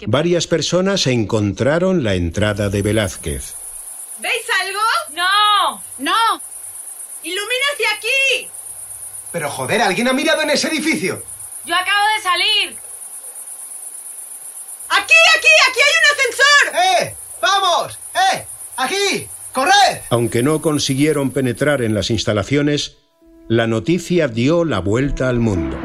varias 0.07 0.47
personas 0.47 1.07
encontraron 1.07 2.03
la 2.03 2.15
entrada 2.15 2.69
de 2.69 2.81
Velázquez. 2.81 3.55
¿Veis 4.19 4.45
algo? 4.61 4.79
No. 5.15 5.81
No. 5.97 6.41
¡Ilumina 7.23 7.65
hacia 7.73 7.87
aquí! 7.97 8.49
Pero 9.31 9.49
joder, 9.49 9.81
¿alguien 9.81 10.07
ha 10.07 10.13
mirado 10.13 10.41
en 10.41 10.49
ese 10.51 10.67
edificio? 10.69 11.21
Yo 11.65 11.75
acabo 11.75 12.05
de 12.15 12.23
salir. 12.23 12.77
¡Aquí, 14.89 15.13
aquí! 15.37 15.47
¡Aquí 15.69 15.79
hay 15.85 15.93
un 15.99 16.05
ascensor! 16.13 17.05
¡Eh! 17.05 17.15
¡Vamos! 17.41 17.99
¡Eh! 18.33 18.47
¡Aquí! 18.79 19.27
¡Corred! 19.51 20.03
Aunque 20.09 20.41
no 20.41 20.61
consiguieron 20.61 21.31
penetrar 21.31 21.81
en 21.81 21.93
las 21.93 22.09
instalaciones, 22.09 22.95
la 23.49 23.67
noticia 23.67 24.29
dio 24.29 24.63
la 24.63 24.79
vuelta 24.79 25.27
al 25.27 25.41
mundo. 25.41 25.77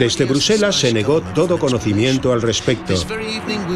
Desde 0.00 0.24
Bruselas 0.24 0.74
se 0.74 0.92
negó 0.92 1.20
todo 1.22 1.56
conocimiento 1.60 2.32
al 2.32 2.42
respecto 2.42 2.94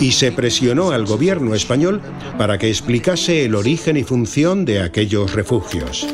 y 0.00 0.10
se 0.10 0.32
presionó 0.32 0.90
al 0.90 1.06
gobierno 1.06 1.54
español 1.54 2.00
para 2.36 2.58
que 2.58 2.68
explicase 2.68 3.44
el 3.44 3.54
origen 3.54 3.96
y 3.96 4.02
función 4.02 4.64
de 4.64 4.82
aquellos 4.82 5.32
refugios. 5.32 6.08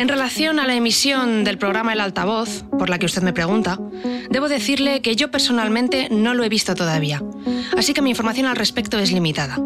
En 0.00 0.08
relación 0.08 0.58
a 0.58 0.66
la 0.66 0.74
emisión 0.74 1.44
del 1.44 1.58
programa 1.58 1.92
El 1.92 2.00
Altavoz, 2.00 2.64
por 2.78 2.88
la 2.88 2.98
que 2.98 3.04
usted 3.04 3.20
me 3.20 3.34
pregunta, 3.34 3.78
debo 4.30 4.48
decirle 4.48 5.02
que 5.02 5.14
yo 5.14 5.30
personalmente 5.30 6.08
no 6.10 6.32
lo 6.32 6.42
he 6.42 6.48
visto 6.48 6.74
todavía, 6.74 7.22
así 7.76 7.92
que 7.92 8.00
mi 8.00 8.08
información 8.08 8.46
al 8.46 8.56
respecto 8.56 8.98
es 8.98 9.12
limitada. 9.12 9.58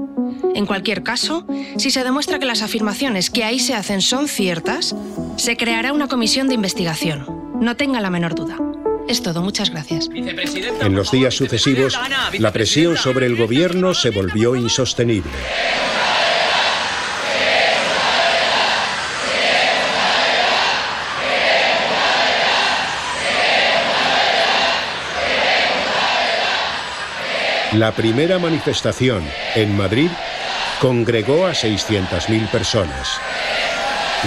En 0.56 0.66
cualquier 0.66 1.04
caso, 1.04 1.46
si 1.76 1.92
se 1.92 2.02
demuestra 2.02 2.40
que 2.40 2.46
las 2.46 2.62
afirmaciones 2.62 3.30
que 3.30 3.44
ahí 3.44 3.60
se 3.60 3.76
hacen 3.76 4.02
son 4.02 4.26
ciertas, 4.26 4.96
se 5.36 5.56
creará 5.56 5.92
una 5.92 6.08
comisión 6.08 6.48
de 6.48 6.54
investigación. 6.54 7.26
No 7.60 7.76
tenga 7.76 8.00
la 8.00 8.10
menor 8.10 8.34
duda. 8.34 8.58
Es 9.06 9.22
todo, 9.22 9.40
muchas 9.40 9.70
gracias. 9.70 10.10
En 10.12 10.96
los 10.96 11.12
días 11.12 11.36
sucesivos, 11.36 11.96
la 12.40 12.52
presión 12.52 12.96
sobre 12.96 13.26
el 13.26 13.36
gobierno 13.36 13.94
se 13.94 14.10
volvió 14.10 14.56
insostenible. 14.56 15.30
La 27.74 27.90
primera 27.90 28.38
manifestación 28.38 29.24
en 29.56 29.76
Madrid 29.76 30.08
congregó 30.80 31.44
a 31.44 31.50
600.000 31.50 32.48
personas. 32.48 33.18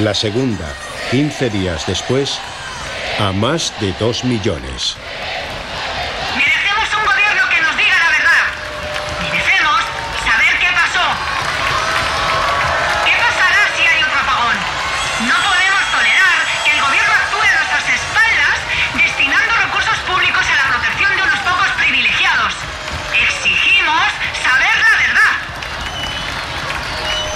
La 0.02 0.14
segunda, 0.14 0.68
15 1.12 1.50
días 1.52 1.88
después, 1.88 2.40
a 3.20 3.32
más 3.32 3.72
de 3.80 3.94
2 4.00 4.26
millones. 4.26 4.98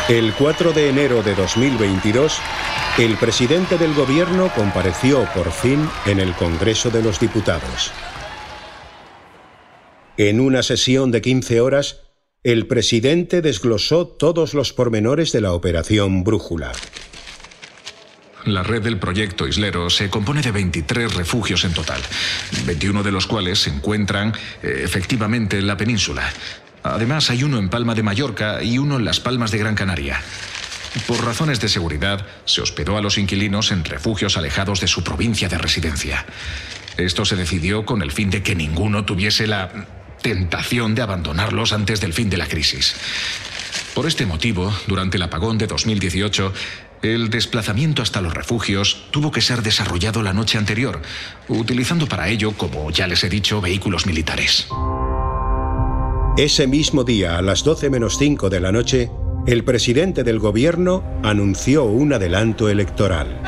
El 0.09 0.33
4 0.33 0.73
de 0.73 0.89
enero 0.89 1.23
de 1.23 1.35
2022, 1.35 2.37
el 2.97 3.15
presidente 3.15 3.77
del 3.77 3.93
gobierno 3.93 4.51
compareció 4.53 5.25
por 5.33 5.51
fin 5.51 5.87
en 6.05 6.19
el 6.19 6.33
Congreso 6.33 6.89
de 6.89 7.01
los 7.01 7.19
Diputados. 7.19 7.91
En 10.17 10.39
una 10.39 10.63
sesión 10.63 11.11
de 11.11 11.21
15 11.21 11.61
horas, 11.61 12.01
el 12.43 12.67
presidente 12.67 13.41
desglosó 13.41 14.07
todos 14.07 14.53
los 14.53 14.73
pormenores 14.73 15.31
de 15.31 15.41
la 15.41 15.53
operación 15.53 16.23
Brújula. 16.23 16.73
La 18.45 18.63
red 18.63 18.81
del 18.81 18.97
proyecto 18.97 19.47
Islero 19.47 19.91
se 19.91 20.09
compone 20.09 20.41
de 20.41 20.51
23 20.51 21.13
refugios 21.13 21.63
en 21.63 21.73
total, 21.73 22.01
21 22.65 23.03
de 23.03 23.11
los 23.11 23.27
cuales 23.27 23.59
se 23.59 23.69
encuentran 23.69 24.33
eh, 24.63 24.81
efectivamente 24.83 25.59
en 25.59 25.67
la 25.67 25.77
península. 25.77 26.27
Además, 26.83 27.29
hay 27.29 27.43
uno 27.43 27.57
en 27.57 27.69
Palma 27.69 27.95
de 27.95 28.03
Mallorca 28.03 28.63
y 28.63 28.77
uno 28.77 28.97
en 28.97 29.05
Las 29.05 29.19
Palmas 29.19 29.51
de 29.51 29.59
Gran 29.59 29.75
Canaria. 29.75 30.21
Por 31.07 31.23
razones 31.23 31.61
de 31.61 31.69
seguridad, 31.69 32.25
se 32.45 32.61
hospedó 32.61 32.97
a 32.97 33.01
los 33.01 33.17
inquilinos 33.17 33.71
en 33.71 33.85
refugios 33.85 34.35
alejados 34.37 34.81
de 34.81 34.87
su 34.87 35.03
provincia 35.03 35.47
de 35.47 35.57
residencia. 35.57 36.25
Esto 36.97 37.23
se 37.23 37.35
decidió 37.35 37.85
con 37.85 38.01
el 38.01 38.11
fin 38.11 38.29
de 38.29 38.43
que 38.43 38.55
ninguno 38.55 39.05
tuviese 39.05 39.47
la 39.47 39.71
tentación 40.21 40.93
de 40.93 41.01
abandonarlos 41.01 41.73
antes 41.73 42.01
del 42.01 42.13
fin 42.13 42.29
de 42.29 42.37
la 42.37 42.47
crisis. 42.47 42.95
Por 43.93 44.05
este 44.05 44.25
motivo, 44.25 44.73
durante 44.87 45.17
el 45.17 45.23
apagón 45.23 45.57
de 45.57 45.67
2018, 45.67 46.53
el 47.01 47.29
desplazamiento 47.29 48.01
hasta 48.01 48.21
los 48.21 48.33
refugios 48.33 49.05
tuvo 49.11 49.31
que 49.31 49.41
ser 49.41 49.63
desarrollado 49.63 50.21
la 50.21 50.33
noche 50.33 50.57
anterior, 50.57 51.01
utilizando 51.47 52.07
para 52.07 52.27
ello, 52.27 52.51
como 52.53 52.91
ya 52.91 53.07
les 53.07 53.23
he 53.23 53.29
dicho, 53.29 53.61
vehículos 53.61 54.05
militares. 54.05 54.67
Ese 56.37 56.65
mismo 56.65 57.03
día, 57.03 57.37
a 57.37 57.41
las 57.41 57.65
12 57.65 57.89
menos 57.89 58.17
5 58.17 58.49
de 58.49 58.61
la 58.61 58.71
noche, 58.71 59.11
el 59.47 59.65
presidente 59.65 60.23
del 60.23 60.39
gobierno 60.39 61.03
anunció 61.23 61.83
un 61.83 62.13
adelanto 62.13 62.69
electoral. 62.69 63.41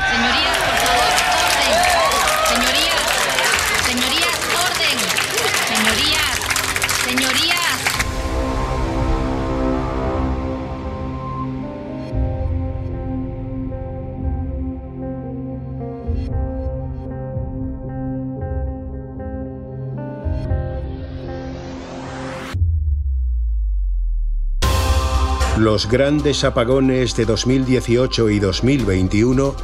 Los 25.64 25.88
grandes 25.88 26.44
apagones 26.44 27.16
de 27.16 27.24
2018 27.24 28.28
y 28.28 28.38
2021 28.38 29.54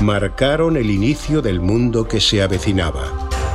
marcaron 0.00 0.78
el 0.78 0.90
inicio 0.90 1.42
del 1.42 1.60
mundo 1.60 2.08
que 2.08 2.22
se 2.22 2.40
avecinaba. 2.40 3.02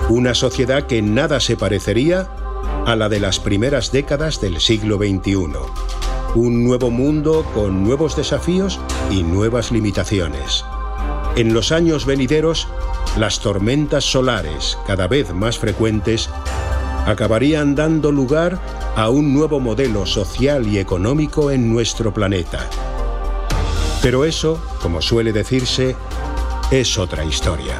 Una 0.09 0.35
sociedad 0.35 0.85
que 0.85 1.01
nada 1.01 1.39
se 1.39 1.57
parecería 1.57 2.29
a 2.85 2.95
la 2.95 3.09
de 3.09 3.19
las 3.19 3.39
primeras 3.39 3.91
décadas 3.91 4.39
del 4.41 4.61
siglo 4.61 4.97
XXI. 4.97 5.47
Un 6.35 6.63
nuevo 6.63 6.91
mundo 6.91 7.43
con 7.55 7.83
nuevos 7.83 8.15
desafíos 8.15 8.79
y 9.09 9.23
nuevas 9.23 9.71
limitaciones. 9.71 10.63
En 11.35 11.51
los 11.55 11.71
años 11.71 12.05
venideros, 12.05 12.67
las 13.17 13.39
tormentas 13.39 14.03
solares, 14.03 14.77
cada 14.85 15.07
vez 15.07 15.33
más 15.33 15.57
frecuentes, 15.57 16.29
acabarían 17.07 17.73
dando 17.73 18.11
lugar 18.11 18.61
a 18.95 19.09
un 19.09 19.33
nuevo 19.33 19.59
modelo 19.59 20.05
social 20.05 20.67
y 20.67 20.79
económico 20.79 21.51
en 21.51 21.71
nuestro 21.71 22.13
planeta. 22.13 22.69
Pero 24.01 24.23
eso, 24.23 24.61
como 24.81 25.01
suele 25.01 25.33
decirse, 25.33 25.95
es 26.71 26.97
otra 26.97 27.25
historia. 27.25 27.75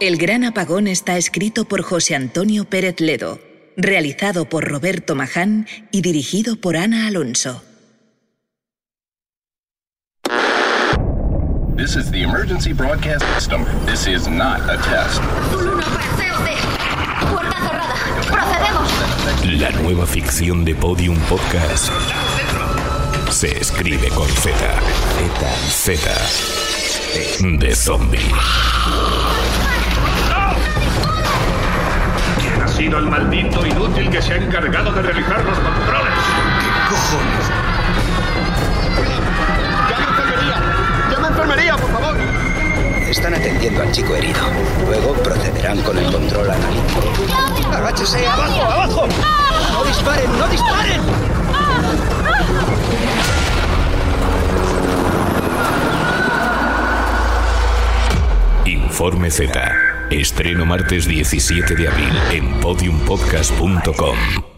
El 0.00 0.16
Gran 0.16 0.44
Apagón 0.44 0.88
está 0.88 1.16
escrito 1.16 1.64
por 1.64 1.82
José 1.82 2.14
Antonio 2.14 2.64
Pérez 2.64 3.00
Ledo, 3.00 3.38
realizado 3.76 4.48
por 4.48 4.64
Roberto 4.64 5.14
Maján 5.14 5.66
y 5.92 6.02
dirigido 6.02 6.56
por 6.56 6.76
Ana 6.76 7.06
Alonso. 7.06 7.62
This 11.76 11.94
is 11.94 12.10
the 12.10 12.22
emergency 12.22 12.72
broadcast 12.72 13.24
system. 13.34 13.64
This 13.86 14.08
is 14.08 14.26
not 14.26 14.60
a 14.68 14.76
test. 14.82 15.97
La 19.28 19.70
nueva 19.82 20.06
ficción 20.06 20.64
de 20.64 20.74
Podium 20.74 21.14
Podcast 21.28 21.90
se 23.30 23.60
escribe 23.60 24.08
con 24.08 24.26
Z. 24.26 24.54
Z. 25.68 26.14
Z. 26.16 27.58
De 27.58 27.76
zombie. 27.76 28.18
¿Quién 32.40 32.62
ha 32.62 32.68
sido 32.68 32.98
el 32.98 33.06
maldito 33.06 33.66
inútil 33.66 34.08
que 34.08 34.22
se 34.22 34.32
ha 34.32 34.36
encargado 34.36 34.92
de 34.92 35.02
realizar 35.02 35.44
los 35.44 35.58
controles? 35.58 36.24
¿Qué 36.60 36.70
cojones? 36.88 37.57
Están 43.08 43.32
atendiendo 43.32 43.82
al 43.82 43.90
chico 43.90 44.14
herido. 44.14 44.38
Luego 44.86 45.14
procederán 45.22 45.80
con 45.82 45.96
el 45.96 46.12
control 46.12 46.50
analítico. 46.50 47.00
¡Agáchese! 47.72 48.26
¡Abajo, 48.26 48.62
abajo! 48.62 49.08
¡No 49.72 49.84
disparen, 49.84 50.38
no 50.38 50.48
disparen! 50.48 51.00
Informe 58.66 59.30
Z. 59.30 59.74
Estreno 60.10 60.66
martes 60.66 61.06
17 61.06 61.74
de 61.76 61.88
abril 61.88 62.12
en 62.32 62.60
podiumpodcast.com. 62.60 64.57